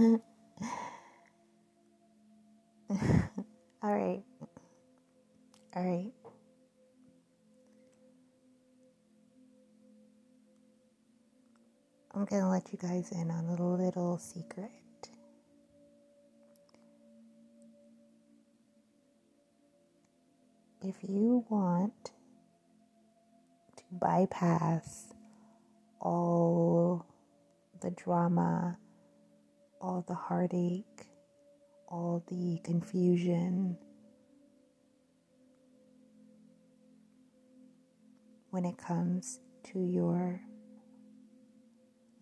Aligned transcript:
All 0.00 0.20
right. 3.82 4.22
All 5.76 5.84
right. 5.84 6.12
I'm 12.14 12.24
going 12.24 12.42
to 12.42 12.48
let 12.48 12.72
you 12.72 12.78
guys 12.78 13.12
in 13.12 13.30
on 13.30 13.46
a 13.46 13.64
little 13.76 14.18
secret. 14.18 14.70
If 20.82 20.96
you 21.02 21.44
want 21.48 22.10
to 23.76 23.82
bypass 23.92 25.12
all 26.00 27.06
the 27.80 27.90
drama, 27.92 28.78
all 29.84 30.02
the 30.08 30.14
heartache, 30.14 31.08
all 31.88 32.24
the 32.28 32.58
confusion, 32.64 33.76
when 38.48 38.64
it 38.64 38.78
comes 38.78 39.40
to 39.62 39.78
your 39.80 40.40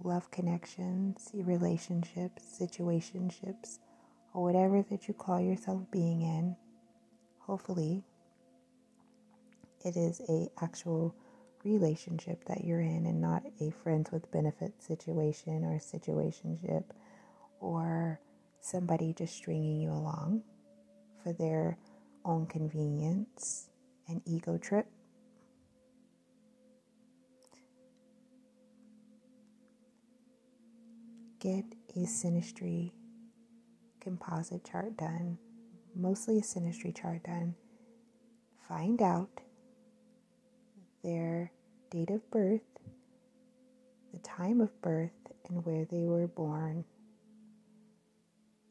love 0.02 0.29
connections, 0.33 1.30
your 1.33 1.47
relationships, 1.47 2.43
situationships, 2.61 3.79
or 4.35 4.43
whatever 4.43 4.85
that 4.91 5.07
you 5.07 5.15
call 5.15 5.41
yourself 5.41 5.83
being 5.93 6.23
in. 6.23 6.57
Hopefully, 7.38 8.02
it 9.85 9.97
is 9.97 10.21
a 10.29 10.49
actual 10.60 11.15
relationship 11.63 12.45
that 12.47 12.65
you're 12.65 12.80
in 12.80 13.07
and 13.07 13.21
not 13.21 13.45
a 13.60 13.71
friends 13.71 14.10
with 14.10 14.33
benefits 14.33 14.85
situation 14.85 15.63
or 15.63 15.79
situationship 15.79 16.83
or 17.63 18.21
somebody 18.60 19.15
just 19.15 19.35
stringing 19.35 19.80
you 19.80 19.91
along 19.91 20.43
for 21.23 21.32
their 21.32 21.79
own 22.24 22.46
convenience 22.46 23.68
and 24.09 24.21
ego 24.27 24.59
trip. 24.59 24.87
get 31.43 31.65
a 31.96 31.99
synastry 32.07 32.93
composite 34.01 34.65
chart 34.65 34.96
done, 34.96 35.37
mostly 35.93 36.38
a 36.38 36.40
synastry 36.40 36.95
chart 36.96 37.24
done. 37.24 37.57
Find 38.68 39.02
out 39.02 39.40
their 41.02 41.51
date 41.90 42.10
of 42.10 42.30
birth, 42.30 42.60
the 44.13 44.21
time 44.21 44.60
of 44.60 44.80
birth, 44.83 45.10
and 45.49 45.66
where 45.66 45.85
they 45.85 46.05
were 46.05 46.29
born. 46.29 46.85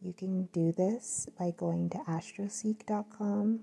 You 0.04 0.14
can 0.14 0.46
do 0.46 0.72
this 0.72 1.28
by 1.38 1.54
going 1.56 1.92
to 1.92 2.00
astroseek.com 2.00 3.60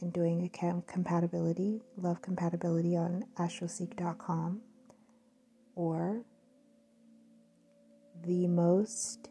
and 0.00 0.12
doing 0.12 0.42
a 0.42 0.48
compatibility, 0.86 1.82
love 1.98 2.22
compatibility 2.22 2.96
on 2.96 3.26
astroseek.com 3.38 4.62
or 5.74 6.22
the 8.24 8.46
most, 8.46 9.28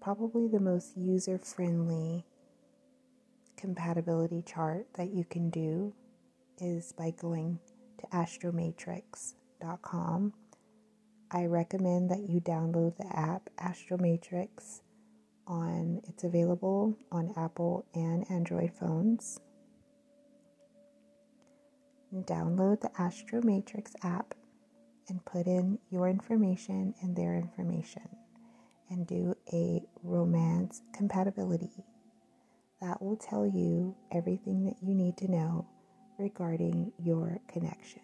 probably 0.00 0.46
the 0.46 0.60
most 0.60 0.96
user 0.96 1.38
friendly 1.38 2.24
compatibility 3.56 4.42
chart 4.42 4.86
that 4.94 5.10
you 5.10 5.24
can 5.24 5.50
do 5.50 5.92
is 6.60 6.92
by 6.92 7.10
going 7.10 7.58
to 7.98 8.06
astromatrix.com. 8.06 10.34
I 11.32 11.46
recommend 11.46 12.10
that 12.10 12.28
you 12.28 12.40
download 12.40 12.96
the 12.96 13.06
app 13.16 13.50
Astromatrix 13.56 14.80
on 15.46 16.00
it's 16.08 16.24
available 16.24 16.96
on 17.12 17.32
Apple 17.36 17.86
and 17.94 18.28
Android 18.30 18.72
phones. 18.72 19.38
Download 22.12 22.80
the 22.80 22.90
Astromatrix 22.98 23.92
app 24.02 24.34
and 25.08 25.24
put 25.24 25.46
in 25.46 25.78
your 25.90 26.08
information 26.08 26.94
and 27.00 27.14
their 27.14 27.36
information 27.36 28.08
and 28.88 29.06
do 29.06 29.36
a 29.52 29.82
romance 30.02 30.82
compatibility. 30.92 31.84
That 32.80 33.00
will 33.00 33.16
tell 33.16 33.46
you 33.46 33.94
everything 34.10 34.64
that 34.64 34.82
you 34.82 34.94
need 34.96 35.16
to 35.18 35.30
know 35.30 35.68
regarding 36.18 36.92
your 36.98 37.40
connection. 37.46 38.02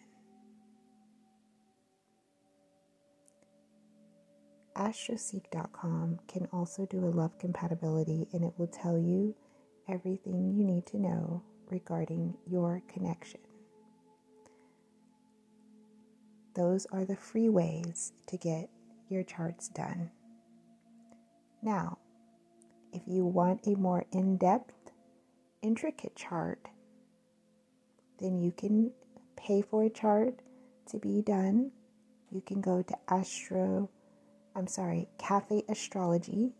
Astroseek.com 4.77 6.21
can 6.29 6.47
also 6.53 6.87
do 6.87 6.99
a 6.99 7.09
love 7.09 7.39
compatibility 7.39 8.29
and 8.33 8.45
it 8.45 8.53
will 8.59 8.67
tell 8.67 8.99
you 8.99 9.35
everything 9.89 10.55
you 10.55 10.65
need 10.65 10.85
to 10.87 10.99
know 10.99 11.43
regarding 11.71 12.37
your 12.47 12.83
connection. 12.87 13.41
Those 16.55 16.87
are 16.93 17.05
the 17.05 17.17
free 17.17 17.49
ways 17.49 18.13
to 18.27 18.37
get 18.37 18.69
your 19.09 19.23
charts 19.23 19.69
done. 19.69 20.11
Now, 21.63 21.99
if 22.93 23.03
you 23.07 23.25
want 23.25 23.67
a 23.67 23.77
more 23.77 24.05
in 24.13 24.37
depth, 24.37 24.91
intricate 25.63 26.17
chart, 26.17 26.69
then 28.21 28.41
you 28.41 28.53
can 28.53 28.93
pay 29.37 29.63
for 29.63 29.85
a 29.85 29.91
chart 29.91 30.41
to 30.91 30.99
be 30.99 31.23
done. 31.23 31.73
You 32.31 32.41
can 32.41 32.61
go 32.61 32.83
to 32.83 32.97
Astro, 33.09 33.91
I'm 34.57 34.67
sorry, 34.67 35.09
Cafe 35.19 35.63
Astrology 35.69 36.55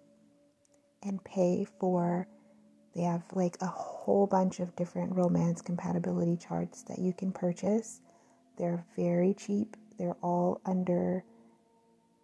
and 1.03 1.23
pay 1.25 1.67
for, 1.81 2.29
they 2.95 3.03
have 3.03 3.25
like 3.33 3.57
a 3.61 3.67
whole 3.67 4.27
bunch 4.27 4.61
of 4.61 4.77
different 4.77 5.17
romance 5.17 5.63
compatibility 5.63 6.37
charts 6.37 6.83
that 6.85 6.99
you 6.99 7.13
can 7.13 7.33
purchase. 7.33 8.01
They're 8.59 8.85
very 8.97 9.35
cheap 9.35 9.77
they're 9.99 10.17
all 10.23 10.61
under 10.65 11.25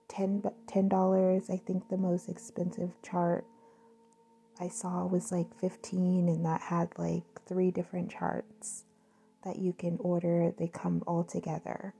10 0.09 0.43
$10. 0.66 1.50
I 1.50 1.56
think 1.56 1.89
the 1.89 1.97
most 1.97 2.28
expensive 2.28 2.91
chart 3.03 3.47
I 4.60 4.69
saw 4.69 5.06
was 5.06 5.33
like 5.33 5.59
15 5.59 6.28
and 6.28 6.44
that 6.44 6.60
had 6.60 6.91
like 6.99 7.25
three 7.47 7.71
different 7.71 8.10
charts 8.10 8.84
that 9.44 9.59
you 9.59 9.72
can 9.72 9.97
order. 10.00 10.53
They 10.56 10.69
come 10.69 11.03
all 11.06 11.25
together. 11.25 11.94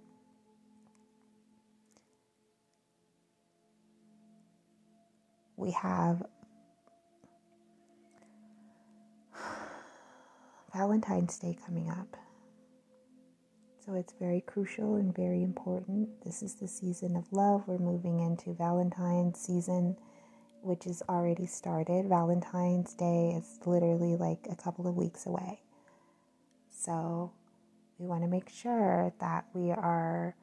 We 5.63 5.71
have 5.71 6.25
Valentine's 10.75 11.39
Day 11.39 11.57
coming 11.65 11.89
up. 11.89 12.17
So 13.87 13.95
it's 13.95 14.13
very 14.19 14.41
crucial 14.41 14.97
and 14.97 15.15
very 15.15 15.45
important. 15.45 16.09
This 16.25 16.43
is 16.43 16.57
the 16.57 16.67
season 16.67 17.15
of 17.15 17.33
love. 17.33 17.69
We're 17.69 17.79
moving 17.79 18.19
into 18.19 18.55
Valentine's 18.55 19.39
season, 19.39 19.97
which 20.63 20.85
is 20.85 21.01
already 21.09 21.47
started. 21.47 22.09
Valentine's 22.09 22.95
Day 22.95 23.37
is 23.39 23.61
literally 23.65 24.17
like 24.17 24.49
a 24.51 24.57
couple 24.57 24.89
of 24.89 24.97
weeks 24.97 25.27
away. 25.27 25.61
So 26.71 27.31
we 28.01 28.09
want 28.09 28.25
to 28.25 28.29
make 28.29 28.49
sure 28.49 29.15
that 29.21 29.45
we 29.55 29.71
are 29.71 30.35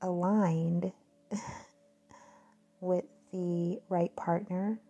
aligned 0.00 0.92
with 2.80 3.04
the 3.32 3.78
right 3.88 4.14
partner 4.16 4.80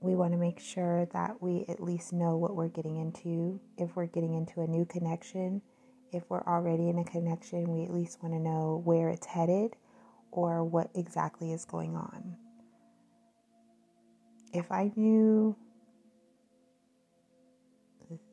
we 0.00 0.14
want 0.14 0.32
to 0.32 0.38
make 0.38 0.58
sure 0.58 1.06
that 1.12 1.42
we 1.42 1.66
at 1.68 1.82
least 1.82 2.12
know 2.12 2.36
what 2.36 2.56
we're 2.56 2.68
getting 2.68 2.96
into. 2.96 3.60
If 3.76 3.96
we're 3.96 4.06
getting 4.06 4.34
into 4.34 4.62
a 4.62 4.66
new 4.66 4.86
connection, 4.86 5.60
if 6.12 6.22
we're 6.28 6.42
already 6.44 6.88
in 6.88 6.98
a 6.98 7.04
connection, 7.04 7.64
we 7.68 7.84
at 7.84 7.92
least 7.92 8.22
want 8.22 8.34
to 8.34 8.40
know 8.40 8.80
where 8.84 9.10
it's 9.10 9.26
headed 9.26 9.76
or 10.32 10.64
what 10.64 10.90
exactly 10.94 11.52
is 11.52 11.64
going 11.66 11.96
on. 11.96 12.36
If 14.52 14.72
I 14.72 14.90
knew 14.96 15.54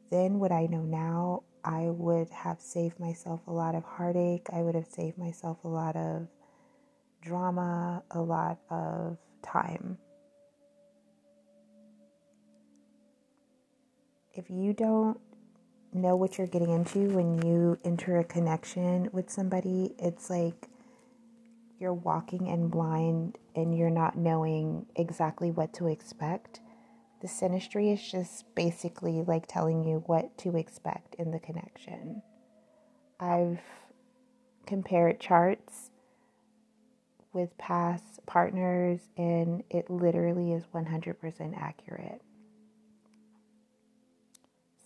then 0.09 0.39
what 0.39 0.53
I 0.53 0.67
know 0.67 0.83
now, 0.83 1.43
I 1.65 1.89
would 1.89 2.29
have 2.29 2.61
saved 2.61 2.97
myself 2.97 3.41
a 3.45 3.51
lot 3.51 3.75
of 3.75 3.83
heartache. 3.83 4.47
I 4.53 4.61
would 4.61 4.73
have 4.73 4.87
saved 4.87 5.17
myself 5.17 5.57
a 5.65 5.67
lot 5.67 5.97
of 5.97 6.29
drama, 7.27 8.03
a 8.11 8.21
lot 8.21 8.59
of 8.69 9.17
time. 9.43 9.97
if 14.37 14.51
you 14.51 14.71
don't 14.71 15.19
know 15.91 16.15
what 16.15 16.37
you're 16.37 16.45
getting 16.45 16.69
into 16.69 17.09
when 17.09 17.41
you 17.41 17.77
enter 17.83 18.19
a 18.19 18.23
connection 18.23 19.09
with 19.11 19.31
somebody, 19.31 19.95
it's 19.97 20.29
like 20.29 20.67
you're 21.79 21.93
walking 21.93 22.45
in 22.45 22.67
blind 22.67 23.37
and 23.55 23.75
you're 23.75 23.89
not 23.89 24.15
knowing 24.15 24.85
exactly 24.95 25.49
what 25.49 25.73
to 25.73 25.87
expect. 25.87 26.59
The 27.21 27.27
synastry 27.27 27.91
is 27.91 28.11
just 28.11 28.53
basically 28.53 29.23
like 29.23 29.47
telling 29.47 29.83
you 29.83 30.03
what 30.05 30.37
to 30.39 30.55
expect 30.55 31.15
in 31.15 31.31
the 31.31 31.39
connection. 31.39 32.21
I've 33.19 33.59
compared 34.67 35.19
charts 35.19 35.89
with 37.37 37.55
past 37.59 38.19
partners, 38.25 38.99
and 39.15 39.63
it 39.69 39.91
literally 39.91 40.53
is 40.53 40.63
100% 40.73 41.55
accurate. 41.55 42.19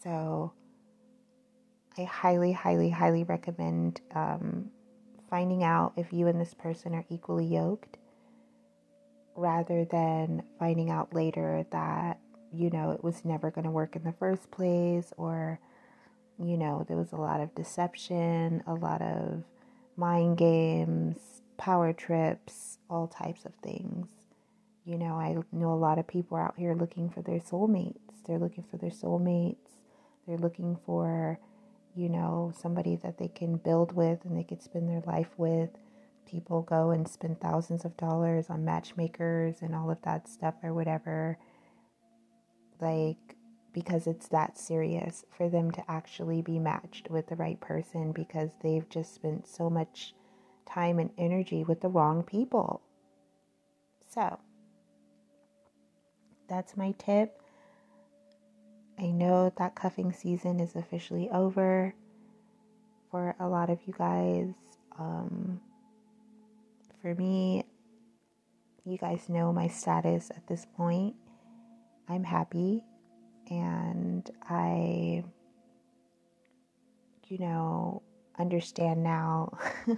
So, 0.03 0.51
I 1.97 2.03
highly, 2.03 2.51
highly, 2.51 2.89
highly 2.89 3.23
recommend 3.23 4.01
um, 4.13 4.69
finding 5.29 5.63
out 5.63 5.93
if 5.95 6.11
you 6.11 6.27
and 6.27 6.41
this 6.41 6.53
person 6.53 6.93
are 6.93 7.05
equally 7.09 7.45
yoked 7.45 7.97
rather 9.37 9.85
than 9.85 10.43
finding 10.59 10.89
out 10.89 11.13
later 11.13 11.65
that, 11.71 12.19
you 12.51 12.69
know, 12.69 12.91
it 12.91 13.01
was 13.01 13.23
never 13.23 13.49
going 13.49 13.63
to 13.63 13.71
work 13.71 13.95
in 13.95 14.03
the 14.03 14.11
first 14.11 14.51
place 14.51 15.13
or, 15.15 15.57
you 16.37 16.57
know, 16.57 16.85
there 16.85 16.97
was 16.97 17.13
a 17.13 17.17
lot 17.17 17.39
of 17.39 17.55
deception, 17.55 18.61
a 18.67 18.73
lot 18.73 19.01
of 19.01 19.43
mind 19.95 20.37
games, 20.37 21.40
power 21.61 21.93
trips, 21.93 22.79
all 22.89 23.07
types 23.07 23.45
of 23.45 23.53
things. 23.61 24.07
You 24.83 24.97
know, 24.97 25.13
I 25.13 25.37
know 25.51 25.71
a 25.71 25.75
lot 25.75 25.99
of 25.99 26.07
people 26.07 26.35
out 26.35 26.55
here 26.57 26.73
looking 26.73 27.07
for 27.07 27.21
their 27.21 27.37
soulmates. 27.37 28.23
They're 28.25 28.39
looking 28.39 28.63
for 28.63 28.77
their 28.77 28.89
soulmates. 28.89 29.69
They're 30.25 30.39
looking 30.39 30.75
for, 30.87 31.39
you 31.95 32.09
know, 32.09 32.51
somebody 32.59 32.95
that 33.03 33.19
they 33.19 33.27
can 33.27 33.57
build 33.57 33.95
with 33.95 34.25
and 34.25 34.35
they 34.35 34.43
could 34.43 34.63
spend 34.63 34.89
their 34.89 35.03
life 35.05 35.29
with. 35.37 35.69
People 36.25 36.63
go 36.63 36.89
and 36.89 37.07
spend 37.07 37.39
thousands 37.39 37.85
of 37.85 37.95
dollars 37.95 38.49
on 38.49 38.65
matchmakers 38.65 39.61
and 39.61 39.75
all 39.75 39.91
of 39.91 40.01
that 40.01 40.27
stuff 40.27 40.55
or 40.63 40.73
whatever. 40.73 41.37
Like, 42.79 43.35
because 43.71 44.07
it's 44.07 44.29
that 44.29 44.57
serious 44.57 45.25
for 45.29 45.47
them 45.47 45.69
to 45.71 45.91
actually 45.91 46.41
be 46.41 46.57
matched 46.57 47.11
with 47.11 47.27
the 47.27 47.35
right 47.35 47.59
person 47.61 48.13
because 48.13 48.49
they've 48.63 48.89
just 48.89 49.13
spent 49.13 49.47
so 49.47 49.69
much 49.69 50.15
time 50.65 50.99
and 50.99 51.11
energy 51.17 51.63
with 51.63 51.81
the 51.81 51.87
wrong 51.87 52.23
people. 52.23 52.81
So, 54.09 54.39
that's 56.47 56.75
my 56.75 56.93
tip. 56.97 57.41
I 58.99 59.07
know 59.07 59.51
that 59.57 59.75
cuffing 59.75 60.11
season 60.11 60.59
is 60.59 60.75
officially 60.75 61.29
over 61.29 61.95
for 63.09 63.35
a 63.39 63.47
lot 63.47 63.69
of 63.69 63.79
you 63.85 63.93
guys. 63.97 64.53
Um, 64.99 65.61
for 67.01 67.15
me, 67.15 67.65
you 68.85 68.97
guys 68.97 69.29
know 69.29 69.53
my 69.53 69.67
status 69.67 70.29
at 70.35 70.45
this 70.47 70.65
point. 70.75 71.15
I'm 72.07 72.23
happy 72.23 72.83
and 73.49 74.29
I, 74.49 75.23
you 77.27 77.37
know, 77.37 78.01
understand 78.37 79.03
now 79.03 79.57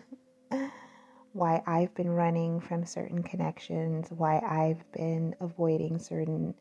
why 1.33 1.61
I've 1.65 1.93
been 1.95 2.11
running 2.11 2.59
from 2.59 2.85
certain 2.85 3.23
connections, 3.23 4.07
why 4.11 4.39
I've 4.39 4.89
been 4.91 5.35
avoiding 5.39 5.97
certain 5.99 6.53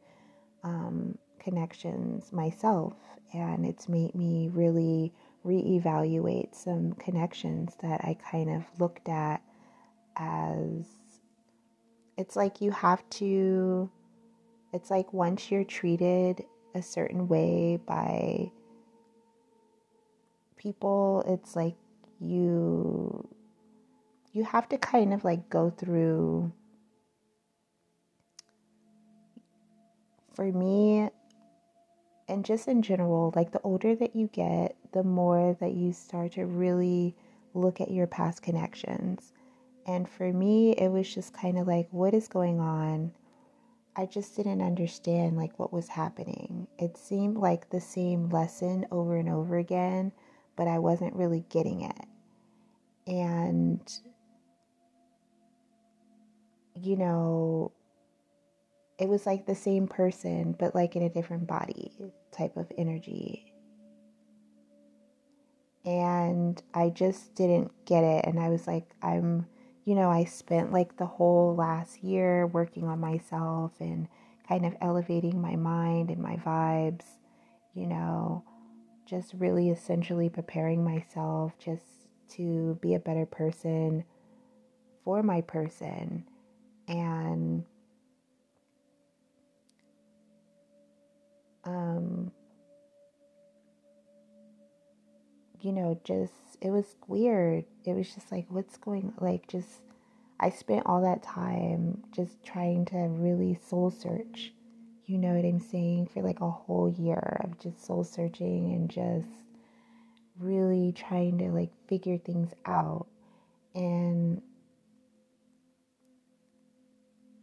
um, 0.64 1.18
connections 1.38 2.32
myself, 2.32 2.94
and 3.34 3.66
it's 3.66 3.88
made 3.88 4.14
me 4.14 4.48
really 4.52 5.12
reevaluate 5.44 6.54
some 6.54 6.92
connections 6.94 7.76
that 7.82 8.00
I 8.04 8.16
kind 8.30 8.48
of 8.50 8.64
looked 8.80 9.08
at 9.08 9.42
as 10.16 10.86
it's 12.16 12.36
like 12.36 12.60
you 12.60 12.70
have 12.70 13.08
to 13.10 13.90
it's 14.72 14.90
like 14.90 15.12
once 15.12 15.50
you're 15.50 15.64
treated 15.64 16.44
a 16.74 16.82
certain 16.82 17.26
way 17.28 17.78
by 17.84 18.50
people 20.56 21.24
it's 21.26 21.56
like 21.56 21.74
you 22.20 23.26
you 24.32 24.44
have 24.44 24.69
to 24.69 24.79
kind 24.79 25.12
of 25.12 25.25
like 25.25 25.49
go 25.49 25.70
through 25.70 26.52
for 30.34 30.50
me 30.50 31.08
and 32.29 32.44
just 32.44 32.69
in 32.69 32.82
general 32.82 33.32
like 33.37 33.52
the 33.52 33.61
older 33.62 33.94
that 33.94 34.17
you 34.17 34.29
get 34.29 34.76
the 34.93 35.02
more 35.02 35.56
that 35.61 35.75
you 35.75 35.93
start 35.93 36.32
to 36.32 36.46
really 36.46 37.14
look 37.55 37.81
at 37.81 37.90
your 37.90 38.06
past 38.06 38.43
connections 38.43 39.32
and 39.87 40.08
for 40.08 40.32
me 40.32 40.73
it 40.73 40.88
was 40.88 41.12
just 41.12 41.34
kind 41.34 41.58
of 41.58 41.67
like 41.67 41.88
what 41.90 42.14
is 42.14 42.29
going 42.29 42.61
on 42.61 43.12
I 43.94 44.06
just 44.06 44.37
didn't 44.37 44.62
understand 44.62 45.37
like 45.37 45.58
what 45.58 45.73
was 45.73 45.88
happening. 45.88 46.67
It 46.79 46.96
seemed 46.96 47.37
like 47.37 47.69
the 47.69 47.81
same 47.81 48.31
lesson 48.31 48.87
over 48.90 49.17
and 49.17 49.29
over 49.29 49.58
again, 49.58 50.12
but 50.56 50.67
I 50.67 50.79
wasn't 50.79 51.14
really 51.14 51.44
getting 51.50 51.82
it. 51.82 52.06
And 53.06 53.81
you 56.80 56.96
know, 56.96 57.72
it 58.98 59.08
was 59.08 59.26
like 59.26 59.46
the 59.46 59.54
same 59.54 59.88
person 59.88 60.54
but 60.58 60.74
like 60.74 60.96
in 60.96 61.02
a 61.02 61.10
different 61.10 61.46
body 61.46 61.92
type 62.30 62.56
of 62.56 62.70
energy. 62.78 63.52
And 65.84 66.62
I 66.72 66.90
just 66.90 67.34
didn't 67.34 67.72
get 67.84 68.04
it 68.04 68.24
and 68.24 68.38
I 68.38 68.48
was 68.48 68.66
like 68.66 68.88
I'm 69.02 69.46
you 69.84 69.96
know, 69.96 70.10
I 70.10 70.24
spent 70.24 70.72
like 70.72 70.96
the 70.96 71.06
whole 71.06 71.56
last 71.56 72.04
year 72.04 72.46
working 72.46 72.86
on 72.86 73.00
myself 73.00 73.72
and 73.80 74.06
kind 74.48 74.64
of 74.64 74.76
elevating 74.80 75.40
my 75.40 75.56
mind 75.56 76.10
and 76.10 76.20
my 76.22 76.36
vibes, 76.36 77.04
you 77.74 77.86
know, 77.86 78.44
just 79.06 79.34
really 79.34 79.70
essentially 79.70 80.28
preparing 80.28 80.84
myself 80.84 81.52
just 81.58 81.82
to 82.30 82.78
be 82.80 82.94
a 82.94 83.00
better 83.00 83.26
person 83.26 84.04
for 85.04 85.22
my 85.22 85.40
person. 85.40 86.24
And 86.92 87.64
um 91.64 92.30
you 95.60 95.72
know, 95.72 95.98
just 96.04 96.32
it 96.60 96.70
was 96.70 96.96
weird. 97.06 97.64
It 97.84 97.94
was 97.94 98.12
just 98.14 98.30
like, 98.30 98.46
what's 98.48 98.76
going 98.76 99.12
like 99.20 99.48
just 99.48 99.80
I 100.38 100.50
spent 100.50 100.82
all 100.86 101.00
that 101.02 101.22
time 101.22 102.02
just 102.12 102.42
trying 102.44 102.84
to 102.86 102.96
really 102.96 103.58
soul 103.68 103.90
search. 103.90 104.52
You 105.06 105.18
know 105.18 105.34
what 105.34 105.44
I'm 105.44 105.60
saying? 105.60 106.08
For 106.12 106.22
like 106.22 106.40
a 106.40 106.50
whole 106.50 106.90
year 106.90 107.40
of 107.44 107.58
just 107.58 107.86
soul 107.86 108.04
searching 108.04 108.72
and 108.72 108.90
just 108.90 109.28
really 110.38 110.93
trying 110.93 111.38
to 111.38 111.44
like 111.46 111.70
figure 111.88 112.19
things 112.19 112.52
out 112.67 113.06
and 113.74 114.43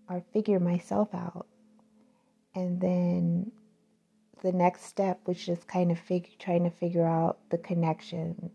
or 0.09 0.23
figure 0.33 0.59
myself 0.59 1.13
out. 1.13 1.47
And 2.55 2.81
then 2.81 3.51
the 4.41 4.51
next 4.51 4.85
step 4.85 5.19
was 5.27 5.37
just 5.37 5.67
kind 5.67 5.91
of 5.91 5.99
fig- 5.99 6.37
trying 6.39 6.63
to 6.63 6.69
figure 6.69 7.05
out 7.05 7.37
the 7.49 7.57
connections 7.57 8.51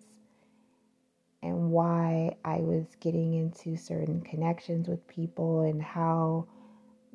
and 1.43 1.71
why 1.71 2.37
I 2.45 2.57
was 2.57 2.87
getting 3.01 3.35
into 3.35 3.77
certain 3.77 4.23
connections 4.23 4.89
with 4.89 5.07
people 5.07 5.61
and 5.61 5.81
how 5.81 6.47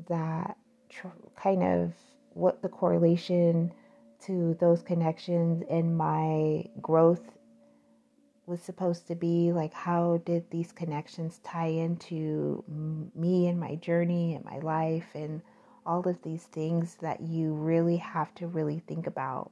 that 0.08 0.56
tr- 0.88 1.08
kind 1.36 1.64
of 1.64 1.94
what 2.34 2.62
the 2.62 2.70
correlation 2.70 3.74
to 4.22 4.56
those 4.60 4.84
connections 4.84 5.64
and 5.70 5.98
my 5.98 6.66
growth 6.82 7.39
was 8.50 8.62
supposed 8.62 9.08
to 9.08 9.16
be 9.16 9.52
like 9.54 9.74
how 9.74 10.22
did 10.26 10.50
these 10.50 10.72
connections 10.72 11.40
tie 11.44 11.68
into 11.68 12.64
me 13.16 13.48
and 13.48 13.60
my 13.60 13.76
journey 13.76 14.36
and 14.36 14.44
my 14.44 14.60
life 14.60 15.08
and 15.14 15.42
all 15.86 16.08
of 16.08 16.22
these 16.24 16.46
things 16.46 16.98
that 17.02 17.22
you 17.22 17.54
really 17.54 17.98
have 17.98 18.34
to 18.36 18.48
really 18.48 18.80
think 18.88 19.08
about 19.08 19.52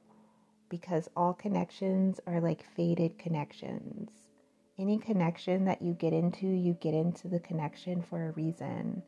because 0.68 1.08
all 1.16 1.32
connections 1.32 2.20
are 2.26 2.40
like 2.40 2.62
faded 2.76 3.18
connections 3.18 4.10
any 4.78 4.98
connection 4.98 5.64
that 5.64 5.82
you 5.82 5.92
get 5.92 6.12
into, 6.12 6.46
you 6.46 6.74
get 6.74 6.94
into 6.94 7.28
the 7.28 7.40
connection 7.40 8.00
for 8.00 8.28
a 8.28 8.32
reason. 8.32 9.02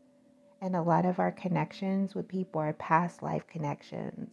And 0.61 0.75
a 0.75 0.83
lot 0.83 1.07
of 1.07 1.21
our 1.21 1.31
connections 1.31 2.15
with 2.15 2.29
people 2.29 2.61
are 2.61 2.73
past 2.73 3.23
life 3.23 3.47
connections. 3.47 4.31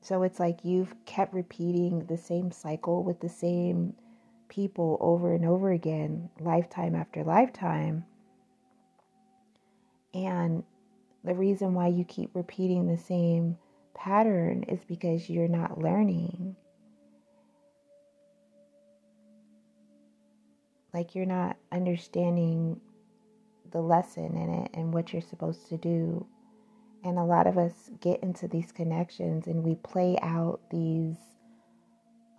So 0.00 0.22
it's 0.22 0.40
like 0.40 0.64
you've 0.64 0.94
kept 1.04 1.32
repeating 1.32 2.06
the 2.06 2.16
same 2.16 2.50
cycle 2.50 3.04
with 3.04 3.20
the 3.20 3.28
same 3.28 3.94
people 4.48 4.96
over 5.00 5.34
and 5.34 5.44
over 5.44 5.70
again, 5.70 6.30
lifetime 6.40 6.94
after 6.94 7.24
lifetime. 7.24 8.04
And 10.14 10.64
the 11.24 11.34
reason 11.34 11.74
why 11.74 11.88
you 11.88 12.04
keep 12.04 12.30
repeating 12.34 12.86
the 12.86 12.98
same 12.98 13.58
pattern 13.94 14.64
is 14.64 14.80
because 14.84 15.28
you're 15.28 15.48
not 15.48 15.80
learning. 15.80 16.56
like 20.92 21.14
you're 21.14 21.26
not 21.26 21.56
understanding 21.70 22.80
the 23.70 23.80
lesson 23.80 24.36
in 24.36 24.52
it 24.52 24.70
and 24.74 24.92
what 24.92 25.12
you're 25.12 25.22
supposed 25.22 25.68
to 25.68 25.76
do. 25.76 26.26
And 27.04 27.18
a 27.18 27.24
lot 27.24 27.46
of 27.46 27.58
us 27.58 27.90
get 28.00 28.22
into 28.22 28.48
these 28.48 28.72
connections 28.72 29.46
and 29.46 29.62
we 29.62 29.76
play 29.76 30.18
out 30.22 30.60
these 30.70 31.16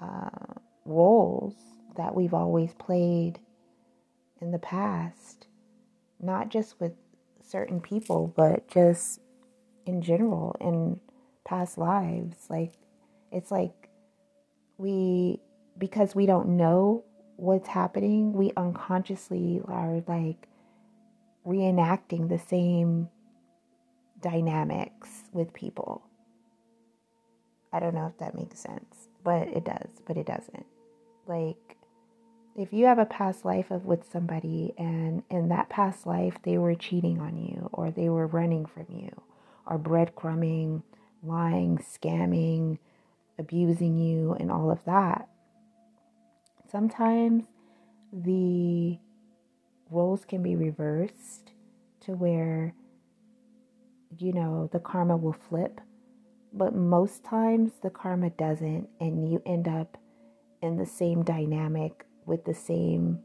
uh, 0.01 0.55
roles 0.85 1.55
that 1.99 2.15
we've 2.15 2.33
always 2.33 2.73
played 2.75 3.39
in 4.41 4.51
the 4.51 4.57
past, 4.59 5.47
not 6.21 6.47
just 6.47 6.79
with 6.79 6.93
certain 7.45 7.81
people, 7.81 8.33
but 8.37 8.65
just 8.69 9.19
in 9.85 10.01
general 10.01 10.55
in 10.61 11.01
past 11.43 11.77
lives. 11.77 12.37
Like, 12.49 12.71
it's 13.33 13.51
like 13.51 13.89
we, 14.77 15.41
because 15.77 16.15
we 16.15 16.25
don't 16.25 16.55
know 16.55 17.03
what's 17.35 17.67
happening, 17.67 18.31
we 18.31 18.53
unconsciously 18.55 19.61
are 19.65 20.01
like 20.07 20.47
reenacting 21.45 22.29
the 22.29 22.39
same 22.39 23.09
dynamics 24.21 25.09
with 25.33 25.53
people. 25.53 26.01
I 27.73 27.81
don't 27.81 27.93
know 27.93 28.07
if 28.07 28.17
that 28.19 28.35
makes 28.35 28.59
sense, 28.59 29.09
but 29.21 29.49
it 29.49 29.65
does, 29.65 30.01
but 30.07 30.15
it 30.15 30.25
doesn't. 30.25 30.65
Like, 31.27 31.75
if 32.59 32.73
you 32.73 32.85
have 32.85 32.99
a 32.99 33.05
past 33.05 33.45
life 33.45 33.71
of 33.71 33.85
with 33.85 34.11
somebody 34.11 34.73
and 34.77 35.23
in 35.29 35.47
that 35.47 35.69
past 35.69 36.05
life 36.05 36.37
they 36.43 36.57
were 36.57 36.75
cheating 36.75 37.19
on 37.21 37.37
you 37.37 37.69
or 37.71 37.89
they 37.89 38.09
were 38.09 38.27
running 38.27 38.65
from 38.65 38.85
you 38.89 39.09
or 39.65 39.79
breadcrumbing, 39.79 40.83
lying, 41.23 41.77
scamming, 41.77 42.77
abusing 43.37 43.97
you 43.97 44.33
and 44.33 44.51
all 44.51 44.69
of 44.69 44.83
that. 44.83 45.29
Sometimes 46.69 47.45
the 48.11 48.97
roles 49.89 50.25
can 50.25 50.43
be 50.43 50.57
reversed 50.57 51.53
to 52.01 52.11
where 52.11 52.73
you 54.17 54.33
know 54.33 54.69
the 54.73 54.79
karma 54.79 55.15
will 55.15 55.37
flip 55.49 55.79
but 56.51 56.75
most 56.75 57.23
times 57.23 57.71
the 57.83 57.89
karma 57.89 58.31
doesn't, 58.31 58.89
and 58.99 59.31
you 59.31 59.41
end 59.45 59.67
up 59.67 59.97
in 60.61 60.77
the 60.77 60.85
same 60.85 61.23
dynamic 61.23 62.05
with 62.25 62.45
the 62.45 62.53
same 62.53 63.19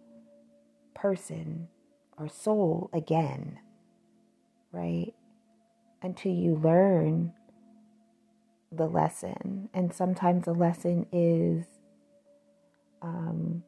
person 0.94 1.68
or 2.18 2.28
soul 2.28 2.90
again, 2.92 3.58
right? 4.72 5.12
Until 6.02 6.32
you 6.32 6.54
learn 6.54 7.32
the 8.70 8.86
lesson. 8.86 9.68
And 9.72 9.92
sometimes 9.92 10.44
the 10.44 10.52
lesson 10.52 11.06
is 11.12 11.64
um, 13.02 13.62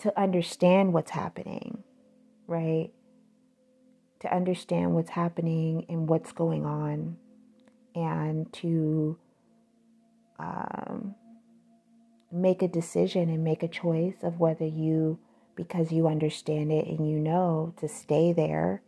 to 0.00 0.18
understand 0.18 0.92
what's 0.92 1.10
happening, 1.10 1.82
right? 2.46 2.90
to 4.20 4.34
understand 4.34 4.92
what's 4.92 5.10
happening 5.10 5.86
and 5.88 6.08
what's 6.08 6.32
going 6.32 6.64
on 6.64 7.16
and 7.94 8.50
to 8.52 9.18
um, 10.38 11.14
make 12.36 12.62
a 12.62 12.68
decision 12.68 13.28
and 13.30 13.42
make 13.42 13.62
a 13.62 13.68
choice 13.68 14.16
of 14.22 14.38
whether 14.38 14.66
you, 14.66 15.18
because 15.54 15.90
you 15.90 16.06
understand 16.06 16.70
it 16.70 16.86
and 16.86 17.08
you 17.08 17.18
know 17.18 17.74
to 17.78 17.88
stay 17.88 18.32
there 18.32 18.82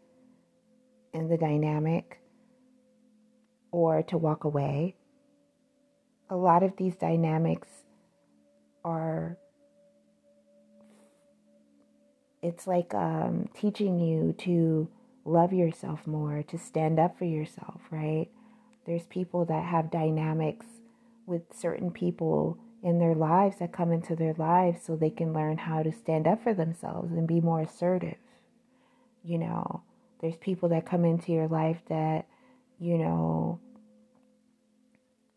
in 1.13 1.29
the 1.29 1.39
dynamic 1.39 2.21
or 3.71 4.03
to 4.03 4.19
walk 4.19 4.45
away. 4.45 4.95
A 6.31 6.37
lot 6.37 6.63
of 6.63 6.77
these 6.77 6.97
dynamics 6.97 7.69
are 8.85 9.39
it's 12.43 12.67
like 12.67 12.95
um, 12.95 13.49
teaching 13.55 13.99
you 13.99 14.33
to 14.39 14.89
love 15.25 15.53
yourself 15.53 16.07
more, 16.07 16.43
to 16.45 16.59
stand 16.59 16.99
up 16.99 17.19
for 17.19 17.25
yourself, 17.25 17.81
right? 17.91 18.29
There's 18.87 19.07
people 19.07 19.45
that 19.47 19.65
have 19.65 19.91
dynamics 19.91 20.67
with 21.27 21.43
certain 21.53 21.91
people 21.91 22.59
in 22.83 22.99
their 22.99 23.15
lives 23.15 23.59
that 23.59 23.73
come 23.73 23.93
into 23.93 24.15
their 24.15 24.35
lives 24.35 24.83
so 24.83 24.95
they 24.95 25.11
can 25.11 25.33
learn 25.33 25.59
how 25.59 25.83
to 25.83 25.93
stand 25.93 26.27
up 26.27 26.43
for 26.43 26.55
themselves 26.55 27.11
and 27.13 27.27
be 27.27 27.41
more 27.41 27.61
assertive. 27.61 28.17
You 29.25 29.39
know, 29.39 29.83
there's 30.21 30.37
people 30.37 30.69
that 30.71 30.87
come 30.87 31.05
into 31.05 31.33
your 31.33 31.49
life 31.49 31.79
that, 31.89 32.27
you 32.79 32.99
know, 32.99 33.61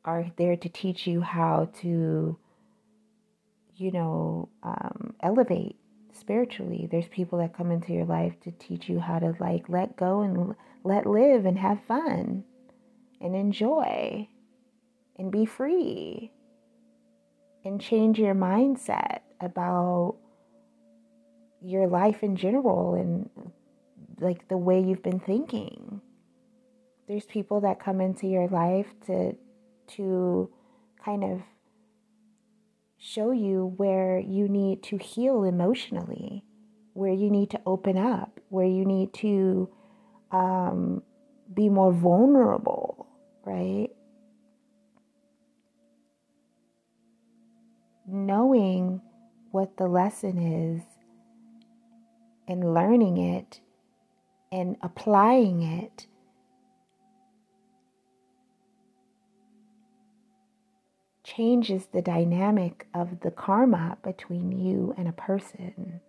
are 0.06 0.32
there 0.38 0.56
to 0.56 0.70
teach 0.70 1.08
you 1.08 1.22
how 1.22 1.70
to, 1.82 2.38
you 3.76 3.92
know, 3.92 4.50
um, 4.64 5.16
elevate 5.22 5.78
spiritually. 6.14 6.88
There's 6.92 7.08
people 7.08 7.40
that 7.40 7.56
come 7.56 7.72
into 7.72 7.94
your 7.94 8.06
life 8.06 8.40
to 8.42 8.52
teach 8.52 8.88
you 8.88 9.00
how 9.00 9.20
to 9.20 9.36
like 9.40 9.68
let 9.68 9.96
go 9.96 10.22
and 10.22 10.56
let 10.84 11.06
live 11.06 11.46
and 11.46 11.58
have 11.58 11.84
fun 11.88 12.44
and 13.20 13.36
enjoy 13.36 14.28
and 15.18 15.32
be 15.32 15.46
free 15.46 16.32
and 17.64 17.80
change 17.80 18.20
your 18.20 18.36
mindset 18.36 19.20
about 19.40 20.16
your 21.62 21.88
life 21.88 22.24
in 22.24 22.36
general 22.36 22.96
and 22.96 23.30
like 24.20 24.48
the 24.48 24.58
way 24.58 24.80
you've 24.80 25.04
been 25.04 25.20
thinking. 25.20 26.02
There's 27.08 27.26
people 27.26 27.62
that 27.62 27.80
come 27.80 28.02
into 28.02 28.28
your 28.28 28.48
life 28.48 28.88
to 29.08 29.36
to 29.96 30.50
kind 31.04 31.24
of 31.24 31.42
show 32.98 33.32
you 33.32 33.74
where 33.78 34.20
you 34.20 34.48
need 34.48 34.84
to 34.84 34.98
heal 34.98 35.44
emotionally, 35.44 36.44
where 36.94 37.12
you 37.12 37.30
need 37.30 37.50
to 37.50 37.60
open 37.66 37.98
up, 37.98 38.40
where 38.50 38.68
you 38.68 38.86
need 38.86 39.12
to 39.14 39.68
um, 40.32 41.02
be 41.54 41.68
more 41.68 41.92
vulnerable, 41.92 43.08
right? 43.44 43.90
Knowing 48.14 49.02
what 49.52 49.78
the 49.78 49.88
lesson 49.88 50.38
is 50.38 50.82
and 52.46 52.74
learning 52.74 53.16
it 53.16 53.62
and 54.52 54.76
applying 54.82 55.62
it 55.62 56.08
changes 61.24 61.86
the 61.94 62.02
dynamic 62.02 62.86
of 62.94 63.22
the 63.22 63.32
karma 63.32 63.98
between 64.04 64.52
you 64.52 64.94
and 64.98 65.08
a 65.08 65.14
person. 65.14 66.02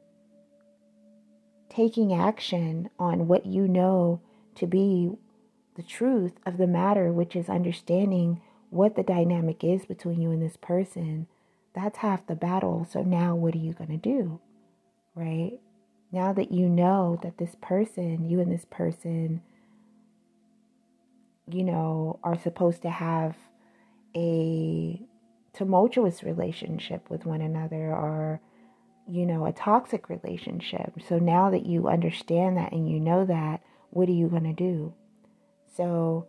Taking 1.69 2.13
action 2.13 2.91
on 2.99 3.29
what 3.29 3.47
you 3.47 3.69
know 3.69 4.21
to 4.57 4.67
be 4.67 5.13
the 5.77 5.85
truth 5.85 6.33
of 6.45 6.57
the 6.57 6.67
matter, 6.67 7.13
which 7.13 7.37
is 7.37 7.49
understanding 7.49 8.41
what 8.71 8.97
the 8.97 9.05
dynamic 9.05 9.63
is 9.63 9.87
between 9.87 10.21
you 10.21 10.33
and 10.33 10.43
this 10.43 10.57
person, 10.57 11.29
that's 11.75 11.99
half 11.99 12.27
the 12.27 12.35
battle. 12.35 12.87
So 12.91 13.03
now 13.03 13.35
what 13.35 13.55
are 13.55 13.59
you 13.59 13.73
going 13.73 13.91
to 13.91 13.97
do? 13.97 14.41
Right? 15.15 15.59
Now 16.11 16.33
that 16.33 16.53
you 16.53 16.69
know 16.69 17.19
that 17.23 17.39
this 17.39 17.57
person, 17.61 18.29
you 18.29 18.41
and 18.41 18.53
this 18.53 18.67
person, 18.67 19.43
you 21.51 21.65
know, 21.65 22.19
are 22.23 22.39
supposed 22.39 22.83
to 22.83 22.91
have 22.91 23.37
a 24.15 25.01
tumultuous 25.53 26.23
relationship 26.23 27.09
with 27.11 27.27
one 27.27 27.41
another 27.41 27.95
or 27.95 28.41
you 29.07 29.27
know 29.27 29.45
a 29.45 29.53
toxic 29.53 30.09
relationship 30.09 30.93
so 31.07 31.19
now 31.19 31.51
that 31.51 31.67
you 31.67 31.89
understand 31.89 32.57
that 32.57 32.73
and 32.73 32.89
you 32.89 32.99
know 33.01 33.25
that 33.25 33.61
what 33.91 34.09
are 34.09 34.13
you 34.13 34.29
going 34.29 34.45
to 34.45 34.53
do 34.53 34.95
so 35.77 36.27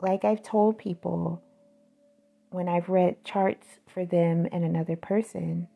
like 0.00 0.24
i've 0.24 0.42
told 0.42 0.78
people 0.78 1.42
when 2.52 2.68
i've 2.68 2.88
read 2.88 3.24
charts 3.24 3.66
for 3.92 4.04
them 4.04 4.46
and 4.52 4.64
another 4.64 4.96
person 4.96 5.68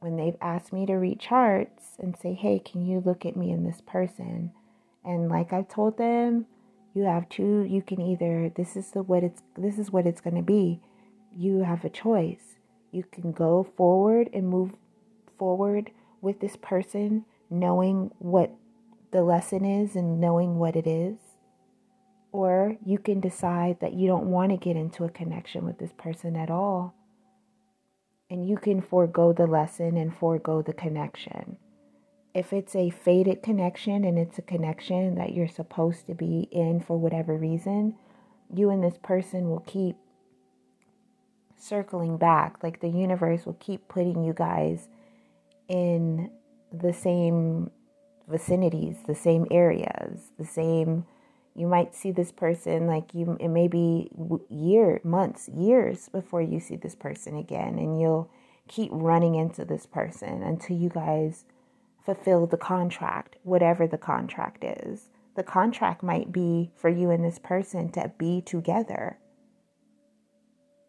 when 0.00 0.16
they've 0.16 0.36
asked 0.40 0.72
me 0.72 0.86
to 0.86 0.94
read 0.94 1.18
charts 1.18 1.96
and 1.98 2.16
say 2.16 2.34
hey 2.34 2.58
can 2.58 2.84
you 2.84 3.02
look 3.04 3.24
at 3.24 3.36
me 3.36 3.50
and 3.50 3.66
this 3.66 3.80
person 3.86 4.52
and 5.04 5.28
like 5.28 5.52
i've 5.52 5.68
told 5.68 5.96
them 5.98 6.46
you 6.94 7.04
have 7.04 7.28
two 7.28 7.66
you 7.68 7.82
can 7.82 8.00
either 8.00 8.50
this 8.56 8.76
is 8.76 8.90
the 8.92 9.02
what 9.02 9.22
it's 9.22 9.42
this 9.56 9.78
is 9.78 9.90
what 9.90 10.06
it's 10.06 10.20
going 10.20 10.36
to 10.36 10.42
be 10.42 10.80
you 11.36 11.58
have 11.64 11.84
a 11.84 11.90
choice. 11.90 12.56
You 12.90 13.04
can 13.10 13.32
go 13.32 13.66
forward 13.76 14.30
and 14.32 14.48
move 14.48 14.72
forward 15.38 15.90
with 16.20 16.40
this 16.40 16.56
person, 16.56 17.26
knowing 17.50 18.10
what 18.18 18.52
the 19.12 19.22
lesson 19.22 19.64
is 19.64 19.94
and 19.94 20.18
knowing 20.18 20.58
what 20.58 20.76
it 20.76 20.86
is. 20.86 21.16
Or 22.36 22.76
you 22.84 22.98
can 22.98 23.20
decide 23.20 23.80
that 23.80 23.94
you 23.94 24.06
don't 24.06 24.26
want 24.26 24.50
to 24.50 24.58
get 24.58 24.76
into 24.76 25.04
a 25.04 25.08
connection 25.08 25.64
with 25.64 25.78
this 25.78 25.94
person 25.96 26.36
at 26.36 26.50
all. 26.50 26.94
And 28.28 28.46
you 28.46 28.58
can 28.58 28.82
forego 28.82 29.32
the 29.32 29.46
lesson 29.46 29.96
and 29.96 30.14
forego 30.14 30.60
the 30.60 30.74
connection. 30.74 31.56
If 32.34 32.52
it's 32.52 32.76
a 32.76 32.90
faded 32.90 33.42
connection 33.42 34.04
and 34.04 34.18
it's 34.18 34.36
a 34.36 34.42
connection 34.42 35.14
that 35.14 35.32
you're 35.32 35.48
supposed 35.48 36.06
to 36.08 36.14
be 36.14 36.46
in 36.52 36.82
for 36.82 36.98
whatever 36.98 37.38
reason, 37.38 37.94
you 38.54 38.68
and 38.68 38.84
this 38.84 38.98
person 39.02 39.48
will 39.48 39.60
keep 39.60 39.96
circling 41.56 42.18
back. 42.18 42.62
Like 42.62 42.80
the 42.80 42.90
universe 42.90 43.46
will 43.46 43.56
keep 43.60 43.88
putting 43.88 44.22
you 44.22 44.34
guys 44.34 44.90
in 45.68 46.30
the 46.70 46.92
same 46.92 47.70
vicinities, 48.28 48.98
the 49.06 49.14
same 49.14 49.46
areas, 49.50 50.32
the 50.38 50.44
same. 50.44 51.06
You 51.56 51.66
might 51.66 51.94
see 51.94 52.10
this 52.10 52.32
person 52.32 52.86
like 52.86 53.14
you. 53.14 53.38
It 53.40 53.48
may 53.48 53.66
be 53.66 54.10
year, 54.50 55.00
months, 55.02 55.48
years 55.48 56.10
before 56.10 56.42
you 56.42 56.60
see 56.60 56.76
this 56.76 56.94
person 56.94 57.34
again, 57.36 57.78
and 57.78 57.98
you'll 57.98 58.30
keep 58.68 58.90
running 58.92 59.36
into 59.36 59.64
this 59.64 59.86
person 59.86 60.42
until 60.42 60.76
you 60.76 60.90
guys 60.90 61.44
fulfill 62.04 62.46
the 62.46 62.58
contract, 62.58 63.36
whatever 63.42 63.86
the 63.86 63.96
contract 63.96 64.64
is. 64.64 65.08
The 65.34 65.42
contract 65.42 66.02
might 66.02 66.30
be 66.30 66.72
for 66.76 66.90
you 66.90 67.10
and 67.10 67.24
this 67.24 67.38
person 67.38 67.90
to 67.92 68.12
be 68.18 68.42
together. 68.42 69.18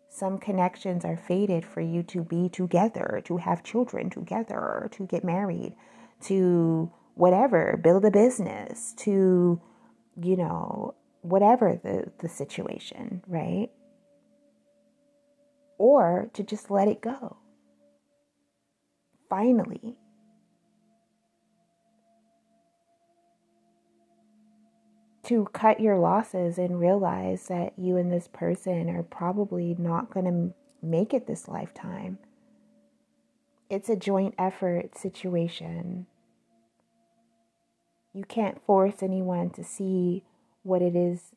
Some 0.09 0.38
connections 0.38 1.05
are 1.05 1.17
fated 1.17 1.63
for 1.63 1.79
you 1.79 2.03
to 2.03 2.24
be 2.24 2.50
together, 2.50 3.21
to 3.25 3.38
have 3.38 3.63
children 3.63 4.09
together, 4.09 4.89
to 4.91 5.05
get 5.05 5.24
married, 5.24 5.75
to 6.24 6.91
whatever, 7.13 7.79
build 7.81 8.03
a 8.03 8.12
business, 8.12 8.93
to, 8.97 9.62
you 10.21 10.36
know, 10.36 10.95
whatever 11.21 11.79
the, 11.81 12.12
the 12.19 12.29
situation, 12.29 13.24
right? 13.27 13.69
Or 15.77 16.29
to 16.33 16.43
just 16.43 16.71
let 16.71 16.88
it 16.88 17.01
go. 17.01 17.38
Finally. 19.29 19.95
To 25.24 25.45
cut 25.51 25.81
your 25.81 25.97
losses 25.97 26.57
and 26.57 26.79
realize 26.79 27.47
that 27.47 27.74
you 27.77 27.97
and 27.97 28.12
this 28.12 28.29
person 28.29 28.89
are 28.89 29.03
probably 29.03 29.75
not 29.77 30.09
going 30.09 30.25
to 30.25 30.55
make 30.81 31.13
it 31.13 31.27
this 31.27 31.47
lifetime. 31.47 32.17
It's 33.69 33.89
a 33.89 33.97
joint 33.97 34.36
effort 34.39 34.97
situation. 34.97 36.07
You 38.17 38.24
can't 38.24 38.59
force 38.65 39.03
anyone 39.03 39.51
to 39.51 39.63
see 39.63 40.24
what 40.63 40.81
it 40.81 40.95
is 40.95 41.36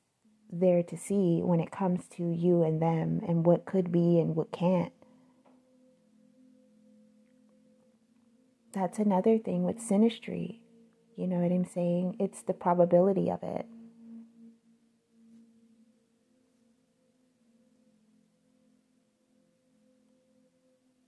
there 0.51 0.83
to 0.85 0.97
see 0.97 1.43
when 1.43 1.61
it 1.61 1.71
comes 1.71 2.09
to 2.17 2.25
you 2.25 2.63
and 2.63 2.81
them 2.81 3.21
and 3.29 3.45
what 3.45 3.67
could 3.67 3.93
be 3.93 4.19
and 4.19 4.35
what 4.35 4.51
can't. 4.51 4.95
That's 8.73 8.99
another 8.99 9.37
thing 9.37 9.65
with 9.65 9.77
synastry. 9.77 10.61
You 11.17 11.27
know 11.27 11.41
what 11.41 11.53
I'm 11.53 11.67
saying? 11.67 12.17
It's 12.19 12.41
the 12.41 12.55
probability 12.55 13.31
of 13.31 13.43
it. 13.43 13.67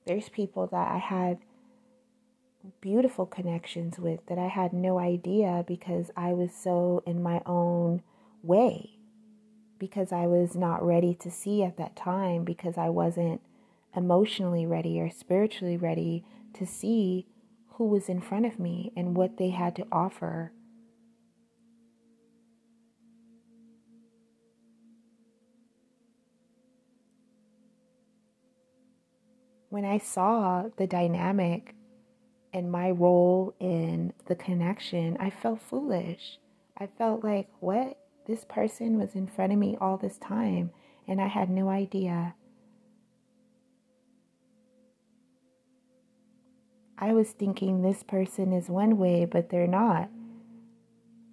There's 0.06 0.28
people 0.28 0.66
that 0.66 0.92
I 0.92 0.98
had 0.98 1.38
beautiful 2.80 3.26
connections 3.26 3.98
with 3.98 4.20
that 4.26 4.38
I 4.38 4.48
had 4.48 4.72
no 4.72 4.98
idea 4.98 5.64
because 5.66 6.10
I 6.16 6.32
was 6.32 6.52
so 6.54 7.02
in 7.06 7.22
my 7.22 7.42
own 7.44 8.02
way 8.42 8.98
because 9.78 10.12
I 10.12 10.26
was 10.26 10.54
not 10.54 10.84
ready 10.84 11.14
to 11.14 11.30
see 11.30 11.64
at 11.64 11.76
that 11.78 11.96
time 11.96 12.44
because 12.44 12.78
I 12.78 12.88
wasn't 12.88 13.40
emotionally 13.96 14.64
ready 14.64 15.00
or 15.00 15.10
spiritually 15.10 15.76
ready 15.76 16.24
to 16.54 16.64
see 16.64 17.26
who 17.72 17.88
was 17.88 18.08
in 18.08 18.20
front 18.20 18.46
of 18.46 18.60
me 18.60 18.92
and 18.96 19.16
what 19.16 19.38
they 19.38 19.50
had 19.50 19.74
to 19.76 19.86
offer. 19.90 20.52
When 29.68 29.84
I 29.84 29.98
saw 29.98 30.68
the 30.76 30.86
dynamic 30.86 31.74
and 32.52 32.70
my 32.70 32.90
role 32.90 33.54
in 33.58 34.12
the 34.26 34.34
connection, 34.34 35.16
I 35.18 35.30
felt 35.30 35.60
foolish. 35.60 36.38
I 36.78 36.86
felt 36.86 37.24
like, 37.24 37.48
what? 37.60 37.98
This 38.26 38.44
person 38.44 38.98
was 38.98 39.14
in 39.14 39.26
front 39.26 39.52
of 39.52 39.58
me 39.58 39.76
all 39.80 39.96
this 39.96 40.18
time, 40.18 40.70
and 41.08 41.20
I 41.20 41.26
had 41.26 41.50
no 41.50 41.68
idea. 41.68 42.34
I 46.98 47.14
was 47.14 47.30
thinking 47.30 47.82
this 47.82 48.02
person 48.04 48.52
is 48.52 48.68
one 48.68 48.96
way, 48.96 49.24
but 49.24 49.50
they're 49.50 49.66
not. 49.66 50.08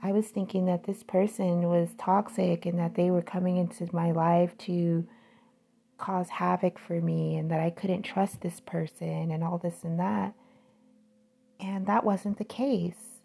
I 0.01 0.13
was 0.13 0.27
thinking 0.29 0.65
that 0.65 0.86
this 0.86 1.03
person 1.03 1.63
was 1.63 1.89
toxic 1.97 2.65
and 2.65 2.79
that 2.79 2.95
they 2.95 3.12
were 3.12 3.21
coming 3.21 3.58
into 3.58 3.88
my 3.93 4.12
life 4.12 4.58
to 4.60 5.05
cause 5.97 6.29
havoc 6.29 6.79
for 6.79 7.01
me 7.01 7.36
and 7.36 7.51
that 7.51 7.60
I 7.60 7.69
couldn't 7.69 8.03
trust 8.03 8.41
this 8.41 8.62
person 8.62 9.29
and 9.29 9.43
all 9.43 9.58
this 9.58 9.84
and 9.84 9.99
that. 9.99 10.34
And 11.59 11.85
that 11.87 12.03
wasn't 12.03 12.37
the 12.37 12.45
case. 12.45 13.21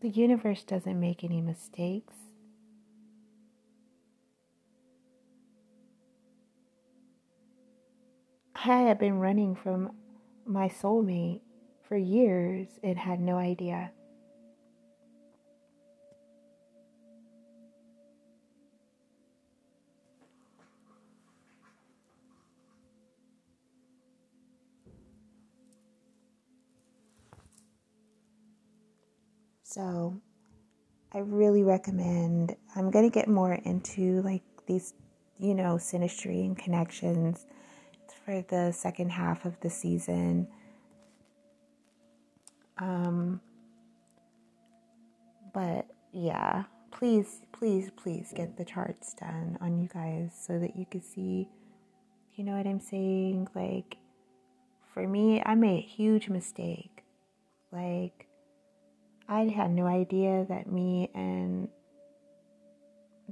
The 0.00 0.08
universe 0.08 0.64
doesn't 0.64 0.98
make 0.98 1.22
any 1.22 1.40
mistakes. 1.40 2.14
I 8.64 8.80
had 8.82 8.98
been 8.98 9.18
running 9.18 9.54
from 9.54 9.92
my 10.44 10.68
soulmate 10.68 11.40
for 11.88 11.96
years 11.96 12.68
and 12.82 12.98
had 12.98 13.20
no 13.20 13.36
idea. 13.36 13.92
So 29.72 30.20
I 31.14 31.20
really 31.20 31.62
recommend, 31.62 32.56
I'm 32.76 32.90
going 32.90 33.10
to 33.10 33.14
get 33.14 33.26
more 33.26 33.54
into 33.54 34.20
like 34.20 34.42
these, 34.66 34.92
you 35.38 35.54
know, 35.54 35.76
synastry 35.76 36.44
and 36.44 36.58
connections 36.58 37.46
for 38.22 38.42
the 38.42 38.70
second 38.72 39.12
half 39.12 39.46
of 39.46 39.58
the 39.60 39.70
season. 39.70 40.46
Um, 42.76 43.40
but 45.54 45.86
yeah, 46.12 46.64
please, 46.90 47.40
please, 47.52 47.90
please 47.96 48.30
get 48.36 48.58
the 48.58 48.66
charts 48.66 49.14
done 49.14 49.56
on 49.62 49.78
you 49.78 49.88
guys 49.88 50.32
so 50.38 50.58
that 50.58 50.76
you 50.76 50.84
can 50.84 51.00
see, 51.00 51.48
you 52.34 52.44
know 52.44 52.58
what 52.58 52.66
I'm 52.66 52.80
saying? 52.80 53.48
Like, 53.54 53.96
for 54.92 55.08
me, 55.08 55.42
I 55.46 55.54
made 55.54 55.78
a 55.78 55.86
huge 55.86 56.28
mistake. 56.28 57.04
Like, 57.70 58.28
I 59.32 59.48
had 59.48 59.70
no 59.70 59.86
idea 59.86 60.44
that 60.50 60.70
me 60.70 61.10
and 61.14 61.68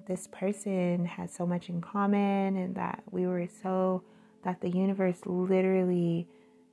this 0.06 0.26
person 0.28 1.04
had 1.04 1.30
so 1.30 1.44
much 1.44 1.68
in 1.68 1.82
common 1.82 2.56
and 2.56 2.74
that 2.76 3.02
we 3.10 3.26
were 3.26 3.46
so, 3.62 4.02
that 4.42 4.62
the 4.62 4.70
universe 4.70 5.18
literally 5.26 6.26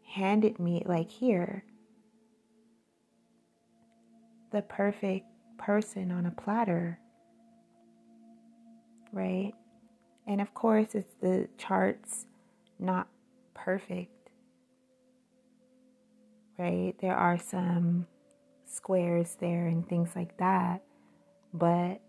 handed 0.05 0.59
me, 0.59 0.81
like, 0.85 1.11
here, 1.11 1.65
the 4.53 4.61
perfect 4.61 5.25
person 5.57 6.09
on 6.09 6.25
a 6.25 6.31
platter, 6.31 6.97
right? 9.11 9.51
And 10.25 10.39
of 10.39 10.53
course, 10.53 10.95
it's 10.95 11.15
the 11.15 11.49
charts 11.57 12.27
not 12.79 13.09
perfect, 13.53 14.29
right? 16.57 16.93
There 17.01 17.15
are 17.15 17.37
some 17.37 18.07
squares 18.67 19.37
there 19.39 19.67
and 19.67 19.87
things 19.87 20.09
like 20.15 20.37
that. 20.37 20.83
But 21.53 22.01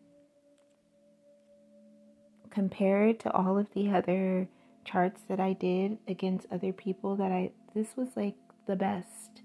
compared 2.50 3.20
to 3.20 3.32
all 3.32 3.58
of 3.58 3.68
the 3.74 3.90
other 3.90 4.48
charts 4.84 5.20
that 5.28 5.38
I 5.38 5.52
did 5.52 5.98
against 6.08 6.46
other 6.50 6.72
people 6.72 7.16
that 7.16 7.30
I 7.30 7.52
this 7.74 7.96
was 7.96 8.08
like 8.16 8.34
the 8.66 8.76
best. 8.76 9.42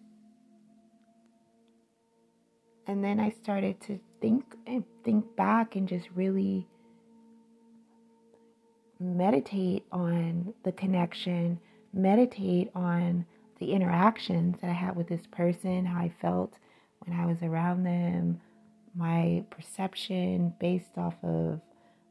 And 2.88 3.04
then 3.04 3.19
I 3.19 3.30
started 3.30 3.80
to 3.82 3.99
think 4.19 4.43
and 4.67 4.84
think 5.04 5.36
back 5.36 5.76
and 5.76 5.88
just 5.88 6.08
really 6.15 6.67
meditate 8.99 9.84
on 9.91 10.54
the 10.63 10.71
connection, 10.71 11.60
meditate 11.93 12.71
on 12.76 13.26
the 13.60 13.71
interactions 13.71 14.58
that 14.62 14.69
I 14.69 14.73
had 14.73 14.95
with 14.95 15.08
this 15.08 15.26
person, 15.32 15.86
how 15.86 15.99
I 15.99 16.13
felt 16.21 16.54
when 17.06 17.20
I 17.20 17.26
was 17.26 17.42
around 17.42 17.84
them, 17.84 18.42
my 18.96 19.44
perception 19.50 20.54
based 20.60 20.98
off 20.98 21.16
of 21.24 21.60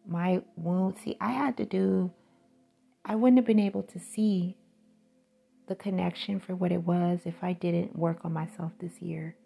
my 0.07 0.42
wounds. 0.57 1.00
See, 1.00 1.16
I 1.20 1.31
had 1.31 1.57
to 1.59 1.64
do, 1.64 2.11
I 3.05 3.14
wouldn't 3.14 3.38
have 3.38 3.46
been 3.46 3.61
able 3.61 3.83
to 3.85 3.98
see 3.98 4.57
the 5.68 5.74
connection 5.74 6.40
for 6.40 6.55
what 6.55 6.72
it 6.72 6.85
was 6.85 7.20
if 7.24 7.37
I 7.42 7.52
didn't 7.52 7.96
work 7.96 8.24
on 8.24 8.33
myself 8.33 8.72
this 8.81 9.00
year. 9.00 9.37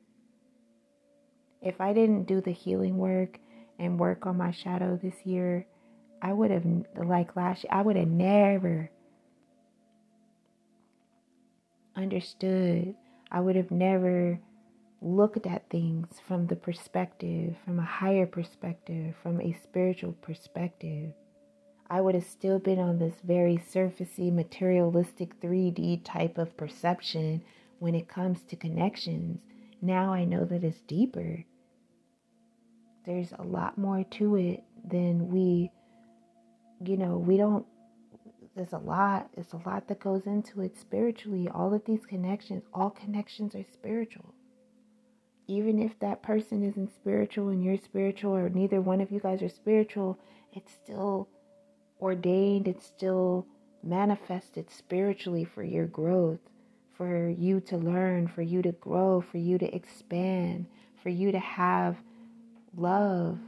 If 1.63 1.81
I 1.81 1.93
didn't 1.93 2.25
do 2.25 2.41
the 2.41 2.53
healing 2.53 2.97
work 2.97 3.39
and 3.79 4.01
work 4.01 4.27
on 4.27 4.37
my 4.37 4.51
shadow 4.51 4.99
this 5.01 5.15
year, 5.25 5.67
I 6.23 6.33
would 6.33 6.51
have, 6.51 6.65
like 6.97 7.37
last 7.37 7.65
year, 7.65 7.71
I 7.73 7.83
would 7.83 7.97
have 7.97 8.09
never 8.09 8.91
understood. 11.95 12.95
I 13.31 13.41
would 13.41 13.57
have 13.57 13.71
never 13.71 14.41
looked 15.07 15.47
at 15.47 15.71
things 15.71 16.21
from 16.27 16.49
the 16.49 16.57
perspective, 16.57 17.55
from 17.65 17.79
a 17.79 17.85
higher 17.85 18.27
perspective, 18.27 19.15
from 19.23 19.41
a 19.41 19.57
spiritual 19.63 20.13
perspective. 20.13 21.13
I 21.89 22.01
would 22.01 22.17
have 22.17 22.25
still 22.25 22.59
been 22.59 22.81
on 22.81 22.99
this 22.99 23.15
very 23.23 23.57
surfacey, 23.57 24.33
materialistic 24.33 25.41
3D 25.41 26.01
type 26.05 26.37
of 26.39 26.57
perception 26.57 27.45
when 27.79 27.95
it 27.95 28.09
comes 28.09 28.43
to 28.43 28.57
connections. 28.57 29.39
Now 29.81 30.13
I 30.13 30.25
know 30.25 30.45
that 30.45 30.65
it's 30.65 30.81
deeper. 30.81 31.45
There's 33.05 33.33
a 33.39 33.45
lot 33.45 33.79
more 33.79 34.03
to 34.03 34.35
it 34.35 34.65
than 34.85 35.29
we, 35.29 35.71
you 36.85 36.97
know, 36.97 37.17
we 37.19 37.37
don't, 37.37 37.65
there's 38.57 38.73
a 38.73 38.79
lot, 38.79 39.31
there's 39.37 39.53
a 39.53 39.69
lot 39.69 39.87
that 39.87 40.01
goes 40.01 40.27
into 40.27 40.63
it 40.63 40.77
spiritually. 40.77 41.49
All 41.55 41.73
of 41.73 41.85
these 41.85 42.05
connections, 42.05 42.65
all 42.75 42.91
connections 42.91 43.55
are 43.55 43.65
spiritual. 43.73 44.35
Even 45.49 45.79
if 45.79 45.99
that 46.01 46.23
person 46.23 46.65
isn't 46.65 46.95
spiritual 46.95 47.49
and 47.51 47.63
you're 47.63 47.77
spiritual, 47.77 48.35
or 48.35 48.49
neither 48.49 48.81
one 48.81 49.01
of 49.01 49.11
you 49.11 49.21
guys 49.21 49.43
are 49.43 49.49
spiritual, 49.49 50.19
it's 50.53 50.73
still 50.73 51.29
ordained, 52.01 52.67
it's 52.67 52.87
still 52.87 53.47
manifested 53.83 54.71
spiritually 54.71 55.45
for 55.45 55.63
your 55.63 55.87
growth, 55.87 56.41
for 56.97 57.29
you 57.29 57.61
to 57.61 57.77
learn, 57.77 58.27
for 58.27 58.43
you 58.43 58.63
to 58.63 58.73
grow, 58.73 59.21
for 59.21 59.39
you 59.39 59.59
to 59.59 59.75
expand, 59.75 60.67
for 61.03 61.11
you 61.11 61.31
to 61.31 61.39
have 61.39 61.97
love, 62.77 63.39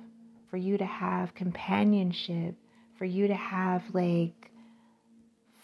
for 0.50 0.56
you 0.56 0.78
to 0.78 0.86
have 0.86 1.34
companionship, 1.34 2.54
for 2.96 3.04
you 3.04 3.26
to 3.26 3.34
have 3.34 3.82
like 3.92 4.50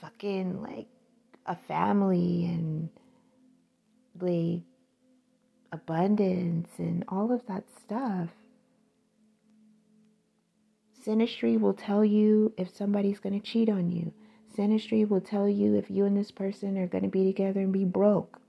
fucking 0.01 0.61
like 0.63 0.89
a 1.47 1.57
family 1.57 2.47
and 2.47 2.89
like 4.21 4.63
abundance 5.75 6.71
and 6.79 7.05
all 7.09 7.33
of 7.33 7.47
that 7.47 7.65
stuff. 7.79 8.31
Synastry 11.05 11.61
will 11.61 11.75
tell 11.75 12.05
you 12.05 12.55
if 12.57 12.75
somebody's 12.75 13.19
going 13.19 13.39
to 13.39 13.47
cheat 13.47 13.69
on 13.69 13.91
you. 13.91 14.13
Synastry 14.57 15.07
will 15.07 15.21
tell 15.21 15.49
you 15.49 15.75
if 15.75 15.91
you 15.91 16.05
and 16.05 16.17
this 16.17 16.31
person 16.31 16.79
are 16.79 16.87
going 16.87 17.05
to 17.05 17.11
be 17.11 17.25
together 17.25 17.61
and 17.61 17.73
be 17.73 17.85
broke. 17.85 18.41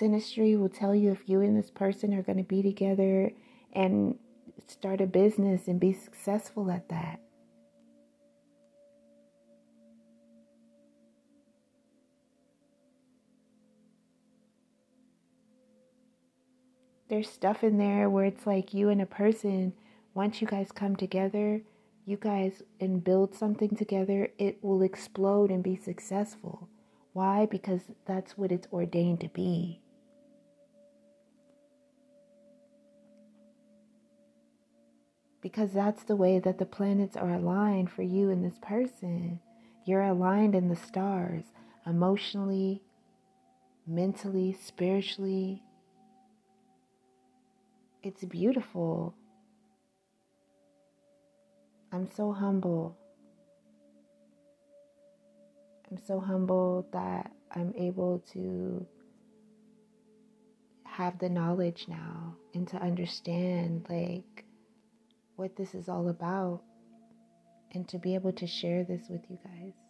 Synastry 0.00 0.58
will 0.58 0.70
tell 0.70 0.94
you 0.94 1.12
if 1.12 1.28
you 1.28 1.40
and 1.42 1.56
this 1.56 1.70
person 1.70 2.14
are 2.14 2.22
going 2.22 2.38
to 2.38 2.44
be 2.44 2.62
together 2.62 3.32
and 3.72 4.18
start 4.66 5.00
a 5.00 5.06
business 5.06 5.68
and 5.68 5.78
be 5.78 5.92
successful 5.92 6.70
at 6.70 6.88
that. 6.88 7.20
There's 17.12 17.28
stuff 17.28 17.62
in 17.62 17.76
there 17.76 18.08
where 18.08 18.24
it's 18.24 18.46
like 18.46 18.72
you 18.72 18.88
and 18.88 19.02
a 19.02 19.04
person, 19.04 19.74
once 20.14 20.40
you 20.40 20.46
guys 20.46 20.72
come 20.72 20.96
together, 20.96 21.60
you 22.06 22.16
guys 22.16 22.62
and 22.80 23.04
build 23.04 23.34
something 23.34 23.76
together, 23.76 24.30
it 24.38 24.64
will 24.64 24.80
explode 24.80 25.50
and 25.50 25.62
be 25.62 25.76
successful. 25.76 26.70
Why? 27.12 27.44
Because 27.44 27.82
that's 28.06 28.38
what 28.38 28.50
it's 28.50 28.66
ordained 28.72 29.20
to 29.20 29.28
be. 29.28 29.82
Because 35.42 35.74
that's 35.74 36.04
the 36.04 36.16
way 36.16 36.38
that 36.38 36.56
the 36.56 36.64
planets 36.64 37.14
are 37.14 37.34
aligned 37.34 37.90
for 37.90 38.04
you 38.04 38.30
and 38.30 38.42
this 38.42 38.58
person. 38.62 39.38
You're 39.84 40.00
aligned 40.00 40.54
in 40.54 40.70
the 40.70 40.76
stars 40.76 41.44
emotionally, 41.84 42.80
mentally, 43.86 44.56
spiritually. 44.58 45.62
It's 48.02 48.24
beautiful. 48.24 49.14
I'm 51.92 52.08
so 52.16 52.32
humble. 52.32 52.98
I'm 55.88 55.98
so 55.98 56.18
humble 56.18 56.88
that 56.92 57.30
I'm 57.54 57.72
able 57.76 58.24
to 58.32 58.86
have 60.84 61.18
the 61.20 61.28
knowledge 61.28 61.86
now 61.86 62.34
and 62.54 62.66
to 62.68 62.76
understand 62.78 63.86
like 63.88 64.44
what 65.36 65.54
this 65.56 65.74
is 65.74 65.88
all 65.88 66.08
about 66.08 66.62
and 67.72 67.88
to 67.88 67.98
be 67.98 68.14
able 68.14 68.32
to 68.32 68.46
share 68.46 68.84
this 68.84 69.02
with 69.08 69.22
you 69.30 69.38
guys. 69.44 69.81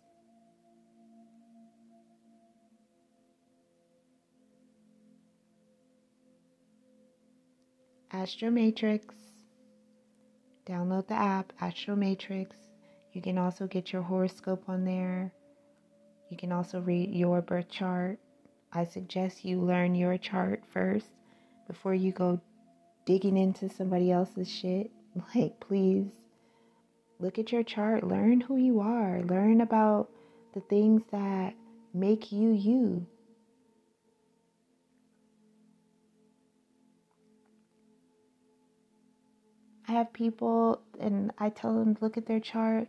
Astro 8.14 8.50
Matrix 8.50 9.14
Download 10.66 11.06
the 11.06 11.14
app, 11.14 11.50
Astro 11.62 11.96
Matrix. 11.96 12.54
You 13.14 13.22
can 13.22 13.38
also 13.38 13.66
get 13.66 13.90
your 13.90 14.02
horoscope 14.02 14.64
on 14.68 14.84
there. 14.84 15.32
You 16.28 16.36
can 16.36 16.52
also 16.52 16.80
read 16.82 17.14
your 17.14 17.40
birth 17.40 17.70
chart. 17.70 18.18
I 18.70 18.84
suggest 18.84 19.46
you 19.46 19.60
learn 19.60 19.94
your 19.94 20.18
chart 20.18 20.62
first 20.74 21.08
before 21.66 21.94
you 21.94 22.12
go 22.12 22.38
digging 23.06 23.38
into 23.38 23.70
somebody 23.70 24.12
else's 24.12 24.50
shit. 24.50 24.90
Like, 25.34 25.58
please 25.60 26.10
look 27.18 27.38
at 27.38 27.50
your 27.50 27.62
chart, 27.62 28.04
learn 28.04 28.40
who 28.40 28.56
you 28.56 28.80
are, 28.80 29.22
learn 29.22 29.60
about 29.62 30.10
the 30.54 30.60
things 30.60 31.02
that 31.12 31.54
make 31.94 32.30
you 32.30 32.50
you. 32.50 33.06
I 39.92 39.96
have 39.96 40.12
people 40.14 40.80
and 40.98 41.32
I 41.36 41.50
tell 41.50 41.78
them 41.78 41.98
look 42.00 42.16
at 42.16 42.24
their 42.24 42.40
chart. 42.40 42.88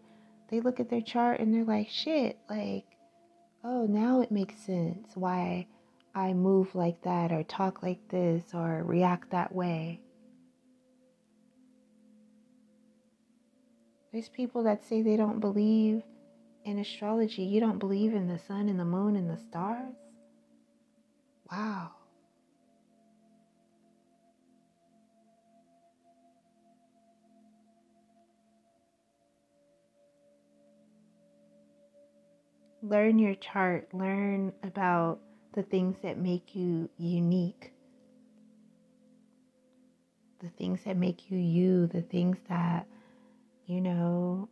They 0.50 0.62
look 0.62 0.80
at 0.80 0.90
their 0.90 1.02
chart 1.02 1.42
and 1.42 1.54
they're 1.54 1.66
like, 1.66 1.90
shit, 1.90 2.38
like, 2.50 2.86
oh, 3.62 3.86
now 3.90 4.22
it 4.22 4.32
makes 4.32 4.56
sense 4.56 5.10
why 5.16 5.68
I 6.16 6.32
move 6.32 6.76
like 6.76 7.02
that 7.02 7.34
or 7.34 7.44
talk 7.44 7.84
like 7.84 8.08
this 8.08 8.44
or 8.54 8.84
react 8.86 9.32
that 9.32 9.54
way. 9.54 10.00
There's 14.14 14.30
people 14.30 14.64
that 14.64 14.86
say 14.86 15.02
they 15.02 15.18
don't 15.18 15.42
believe 15.42 16.04
in 16.64 16.80
astrology. 16.80 17.44
You 17.44 17.60
don't 17.60 17.80
believe 17.80 18.14
in 18.14 18.30
the 18.30 18.40
sun 18.40 18.70
and 18.70 18.80
the 18.80 18.86
moon 18.86 19.18
and 19.18 19.30
the 19.30 19.40
stars? 19.50 19.96
Wow. 21.52 21.92
Learn 32.84 33.18
your 33.18 33.34
chart, 33.36 33.88
learn 33.94 34.52
about 34.62 35.20
the 35.54 35.64
things 35.64 35.96
that 36.04 36.18
make 36.18 36.54
you 36.54 36.90
unique, 36.98 37.72
the 40.42 40.50
things 40.50 40.82
that 40.86 40.98
make 40.98 41.32
you 41.32 41.38
you, 41.38 41.88
the 41.88 42.02
things 42.02 42.38
that, 42.50 42.86
you 43.66 43.80
know, 43.80 44.50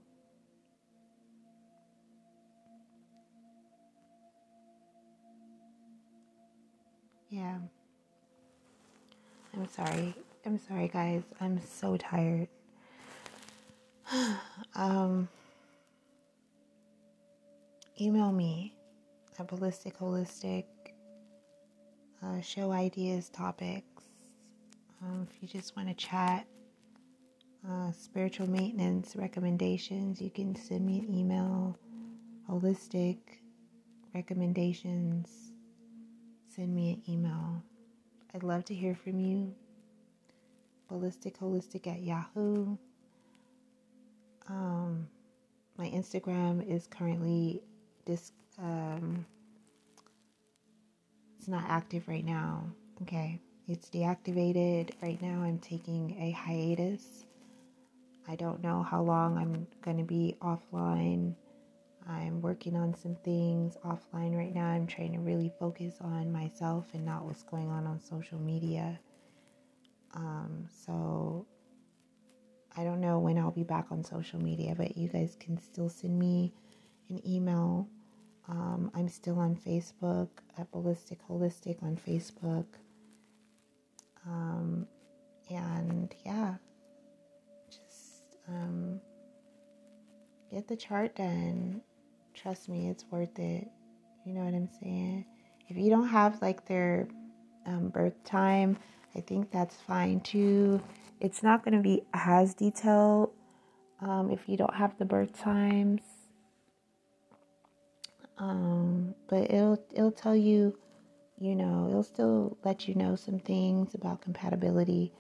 yeah. 7.30 7.58
I'm 9.54 9.68
sorry. 9.68 10.16
I'm 10.46 10.58
sorry, 10.58 10.88
guys. 10.88 11.24
I'm 11.42 11.60
so 11.62 11.98
tired. 11.98 12.48
um, 14.76 15.28
email 18.02 18.32
me 18.32 18.76
at 19.38 19.48
ballistic 19.48 19.98
holistic 19.98 20.66
uh, 22.24 22.42
show 22.42 22.72
ideas 22.72 23.30
topics. 23.30 24.04
Um, 25.04 25.28
if 25.30 25.42
you 25.42 25.48
just 25.48 25.76
want 25.76 25.88
to 25.88 25.94
chat 25.94 26.48
uh, 27.70 27.92
spiritual 27.92 28.50
maintenance 28.50 29.16
recommendations 29.16 30.20
you 30.20 30.32
can 30.32 30.56
send 30.56 30.84
me 30.84 31.00
an 31.00 31.14
email 31.14 31.78
holistic 32.50 33.18
recommendations. 34.16 35.54
Send 36.56 36.74
me 36.76 36.92
an 36.94 37.14
email. 37.14 37.64
I'd 38.34 38.44
love 38.44 38.66
to 38.66 38.74
hear 38.74 38.96
from 38.96 39.20
you. 39.20 39.54
Ballistic 40.90 41.40
holistic 41.40 41.88
at 41.88 42.02
yahoo. 42.02 42.78
Um, 44.50 45.08
my 45.78 45.88
instagram 45.88 46.68
is 46.68 46.88
currently 46.88 47.62
this 48.06 48.32
um, 48.58 49.26
it's 51.40 51.48
not 51.48 51.64
active 51.68 52.08
right 52.08 52.26
now. 52.26 52.64
Okay, 53.02 53.40
it's 53.68 53.90
deactivated 53.90 54.92
right 55.02 55.22
now. 55.22 55.42
I'm 55.42 55.60
taking 55.60 56.16
a 56.20 56.32
hiatus. 56.32 57.26
I 58.28 58.36
don't 58.36 58.62
know 58.62 58.84
how 58.84 59.02
long 59.02 59.38
I'm 59.38 59.66
going 59.82 59.98
to 59.98 60.04
be 60.04 60.36
offline. 60.42 61.34
I'm 62.08 62.42
working 62.42 62.76
on 62.76 62.94
some 62.96 63.16
things 63.16 63.78
offline 63.84 64.36
right 64.36 64.54
now. 64.54 64.68
I'm 64.68 64.88
trying 64.88 65.14
to 65.14 65.20
really 65.20 65.52
focus 65.60 65.96
on 66.02 66.32
myself 66.32 66.86
and 66.94 67.06
not 67.06 67.26
what's 67.26 67.44
going 67.44 67.70
on 67.70 67.88
on 67.88 68.00
social 68.00 68.40
media. 68.40 69.00
Um, 70.14 70.68
so 70.86 71.46
I 72.76 72.84
don't 72.84 73.02
know 73.02 73.20
when 73.20 73.38
I'll 73.38 73.52
be 73.52 73.64
back 73.64 73.88
on 73.92 74.04
social 74.04 74.42
media, 74.42 74.76
but 74.78 74.98
you 74.98 75.08
guys 75.08 75.36
can 75.40 75.60
still 75.60 75.90
send 75.90 76.18
me 76.18 76.54
an 77.12 77.22
email. 77.28 77.88
Um, 78.48 78.92
I'm 78.96 79.08
still 79.08 79.40
on 79.40 79.56
Facebook 79.56 80.30
at 80.58 80.72
Ballistic 80.72 81.20
Holistic 81.30 81.82
on 81.84 81.96
Facebook. 81.96 82.66
Um, 84.26 84.88
and 85.50 86.14
yeah, 86.26 86.56
just 87.70 88.38
um, 88.48 89.00
get 90.50 90.68
the 90.68 90.76
chart 90.76 91.16
done. 91.16 91.82
Trust 92.34 92.70
me, 92.70 92.90
it's 92.90 93.06
worth 93.12 93.38
it. 93.40 93.68
You 94.26 94.34
know 94.34 94.42
what 94.42 94.54
I'm 94.54 94.70
saying? 94.82 95.26
If 95.68 95.78
you 95.78 95.90
don't 95.90 96.08
have 96.08 96.42
like 96.42 96.66
their 96.66 97.08
um, 97.66 97.90
birth 97.90 98.24
time, 98.24 98.78
I 99.16 99.22
think 99.22 99.52
that's 99.52 99.76
fine 99.76 100.22
too. 100.22 100.82
It's 101.20 101.44
not 101.44 101.64
going 101.64 101.76
to 101.76 101.84
be 101.84 102.04
as 102.14 102.54
detailed 102.54 103.32
um, 104.02 104.32
if 104.32 104.48
you 104.48 104.58
don't 104.58 104.74
have 104.76 104.98
the 104.98 105.06
birth 105.06 105.38
times. 105.40 106.02
Um, 108.42 109.14
but 109.30 109.52
it'll 109.52 109.80
it'll 109.94 110.12
tell 110.12 110.36
you, 110.36 110.76
you 111.40 111.56
know, 111.56 111.88
it'll 111.88 112.04
still 112.04 112.58
let 112.66 112.88
you 112.88 112.96
know 112.96 113.16
some 113.16 113.38
things 113.38 113.94
about 113.94 114.22
compatibility 114.22 115.14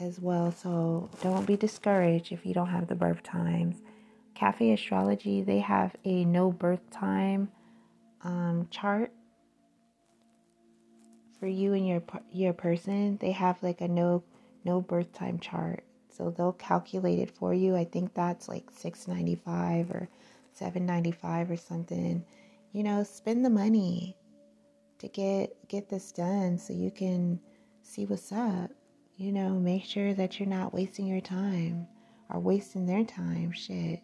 as 0.00 0.18
well. 0.18 0.50
So 0.50 1.08
don't 1.22 1.46
be 1.46 1.56
discouraged 1.56 2.32
if 2.32 2.44
you 2.44 2.54
don't 2.54 2.70
have 2.70 2.88
the 2.88 2.96
birth 2.96 3.22
times. 3.22 3.76
Cafe 4.34 4.72
Astrology, 4.72 5.42
they 5.42 5.60
have 5.60 5.94
a 6.04 6.24
no 6.24 6.50
birth 6.50 6.90
time 6.90 7.50
um, 8.24 8.66
chart 8.70 9.12
for 11.38 11.46
you 11.46 11.72
and 11.74 11.86
your 11.86 12.02
your 12.32 12.52
person. 12.52 13.16
They 13.18 13.30
have 13.30 13.62
like 13.62 13.80
a 13.80 13.86
no 13.86 14.24
no 14.64 14.80
birth 14.80 15.12
time 15.12 15.38
chart, 15.38 15.84
so 16.08 16.30
they'll 16.30 16.52
calculate 16.52 17.20
it 17.20 17.30
for 17.30 17.54
you. 17.54 17.76
I 17.76 17.84
think 17.84 18.12
that's 18.14 18.48
like 18.48 18.70
six 18.72 19.06
ninety 19.06 19.36
five 19.36 19.92
or 19.92 20.08
seven 20.52 20.86
ninety 20.86 21.12
five 21.12 21.50
or 21.50 21.56
something. 21.56 22.24
You 22.72 22.82
know, 22.82 23.02
spend 23.02 23.44
the 23.44 23.50
money 23.50 24.16
to 24.98 25.08
get 25.08 25.56
get 25.68 25.88
this 25.88 26.12
done 26.12 26.58
so 26.58 26.72
you 26.72 26.90
can 26.90 27.40
see 27.82 28.06
what's 28.06 28.32
up. 28.32 28.70
You 29.16 29.32
know, 29.32 29.50
make 29.50 29.84
sure 29.84 30.14
that 30.14 30.38
you're 30.38 30.48
not 30.48 30.72
wasting 30.72 31.06
your 31.06 31.20
time 31.20 31.86
or 32.28 32.40
wasting 32.40 32.86
their 32.86 33.04
time. 33.04 33.52
Shit. 33.52 34.00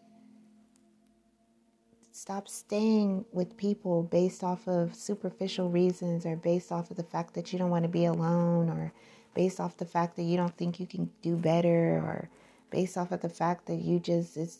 Stop 2.11 2.47
staying 2.47 3.25
with 3.31 3.57
people 3.57 4.03
based 4.03 4.43
off 4.43 4.67
of 4.67 4.95
superficial 4.95 5.69
reasons 5.69 6.25
or 6.25 6.35
based 6.35 6.71
off 6.71 6.89
of 6.89 6.97
the 6.97 7.03
fact 7.03 7.35
that 7.35 7.53
you 7.53 7.59
don't 7.59 7.69
want 7.69 7.83
to 7.83 7.89
be 7.89 8.05
alone 8.05 8.69
or 8.69 8.91
based 9.35 9.59
off 9.59 9.77
the 9.77 9.85
fact 9.85 10.15
that 10.15 10.23
you 10.23 10.35
don't 10.35 10.57
think 10.57 10.79
you 10.79 10.87
can 10.87 11.11
do 11.21 11.35
better 11.35 11.99
or 11.99 12.27
based 12.71 12.97
off 12.97 13.11
of 13.11 13.21
the 13.21 13.29
fact 13.29 13.67
that 13.67 13.75
you 13.75 13.99
just 13.99 14.35
it's 14.35 14.57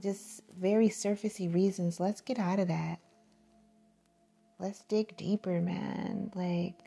just 0.00 0.42
very 0.58 0.88
surfacey 0.88 1.52
reasons. 1.52 2.00
Let's 2.00 2.20
get 2.20 2.38
out 2.38 2.58
of 2.58 2.68
that. 2.68 2.98
Let's 4.58 4.82
dig 4.84 5.16
deeper, 5.16 5.60
man. 5.60 6.30
Like 6.34 6.78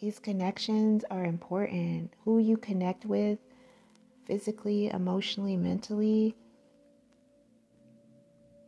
these 0.00 0.18
connections 0.18 1.04
are 1.10 1.24
important. 1.24 2.14
Who 2.24 2.38
you 2.38 2.56
connect 2.56 3.04
with 3.04 3.38
physically, 4.26 4.88
emotionally, 4.88 5.56
mentally 5.56 6.36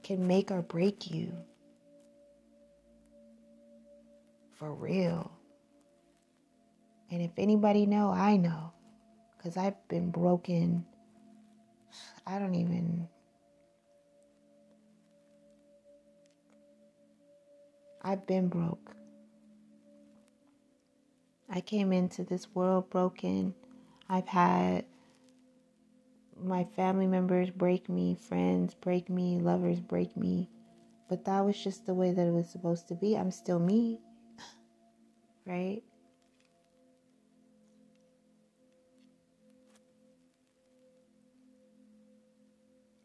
can 0.03 0.26
make 0.26 0.50
or 0.50 0.62
break 0.62 1.11
you. 1.11 1.33
For 4.55 4.72
real. 4.72 5.31
And 7.11 7.22
if 7.22 7.33
anybody 7.37 7.87
know, 7.87 8.11
I 8.11 8.37
know. 8.37 8.72
Cuz 9.42 9.57
I've 9.57 9.88
been 9.88 10.11
broken 10.11 10.85
I 12.26 12.38
don't 12.38 12.55
even 12.55 13.09
I've 18.03 18.26
been 18.26 18.48
broke. 18.48 18.94
I 21.50 21.61
came 21.61 21.92
into 21.92 22.24
this 22.24 22.55
world 22.55 22.88
broken. 22.88 23.55
I've 24.09 24.29
had 24.29 24.85
my 26.42 26.64
family 26.76 27.07
members 27.07 27.50
break 27.50 27.88
me, 27.88 28.14
friends 28.14 28.74
break 28.74 29.11
me, 29.11 29.38
lovers 29.38 29.81
break 29.81 30.16
me. 30.16 30.48
But 31.09 31.24
that 31.26 31.40
was 31.40 31.62
just 31.62 31.85
the 31.87 31.94
way 31.94 32.12
that 32.12 32.26
it 32.26 32.33
was 32.33 32.48
supposed 32.48 32.88
to 32.88 32.94
be. 32.94 33.16
I'm 33.16 33.33
still 33.33 33.59
me, 33.59 34.00
right? 35.46 35.83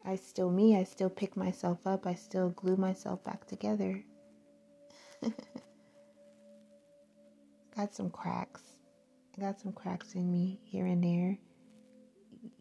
I 0.06 0.16
still 0.16 0.50
me. 0.50 0.76
I 0.76 0.84
still 0.84 1.10
pick 1.10 1.36
myself 1.36 1.86
up. 1.86 2.06
I 2.06 2.14
still 2.14 2.50
glue 2.50 2.76
myself 2.76 3.24
back 3.24 3.46
together. 3.46 4.04
got 7.76 7.92
some 7.94 8.10
cracks. 8.10 8.62
I 9.36 9.40
got 9.40 9.60
some 9.60 9.72
cracks 9.72 10.14
in 10.14 10.30
me 10.30 10.60
here 10.64 10.86
and 10.86 11.02
there. 11.02 11.36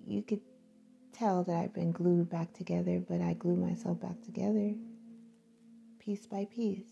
You 0.05 0.23
could 0.23 0.41
tell 1.13 1.43
that 1.43 1.55
I've 1.55 1.73
been 1.73 1.91
glued 1.91 2.29
back 2.29 2.51
together, 2.53 2.99
but 3.07 3.21
I 3.21 3.33
glue 3.33 3.55
myself 3.55 4.01
back 4.01 4.21
together 4.23 4.73
piece 6.05 6.27
by 6.27 6.45
piece. 6.45 6.83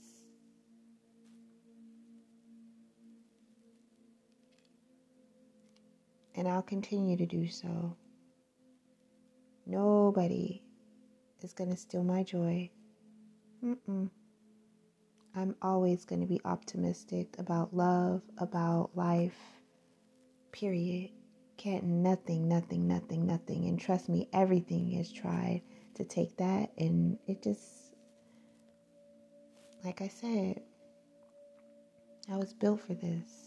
And 6.36 6.48
I'll 6.48 6.63
continue 6.63 7.16
to 7.18 7.28
do 7.28 7.48
so. 7.48 7.96
Nobody 9.65 10.62
is 11.41 11.54
going 11.54 11.69
to 11.69 11.78
steal 11.78 12.04
my 12.04 12.23
joy. 12.23 12.69
Mm-mm. 13.63 14.10
I'm 15.36 15.56
always 15.62 16.06
going 16.06 16.21
to 16.21 16.28
be 16.28 16.41
optimistic 16.45 17.36
about 17.39 17.76
love, 17.76 18.21
about 18.38 18.91
life, 18.95 19.38
period. 20.52 21.12
Can't 21.58 21.86
nothing, 21.86 22.47
nothing, 22.47 22.88
nothing, 22.88 23.26
nothing. 23.26 23.65
And 23.67 23.80
trust 23.80 24.10
me, 24.10 24.28
everything 24.34 24.93
is 24.93 25.12
tried 25.12 25.62
to 25.95 26.04
take 26.04 26.36
that, 26.38 26.71
and 26.78 27.17
it 27.28 27.41
just, 27.43 27.95
like 29.84 30.02
I 30.02 30.08
said, 30.08 30.62
I 32.32 32.38
was 32.38 32.54
built 32.54 32.82
for 32.82 32.95
this. 32.95 33.42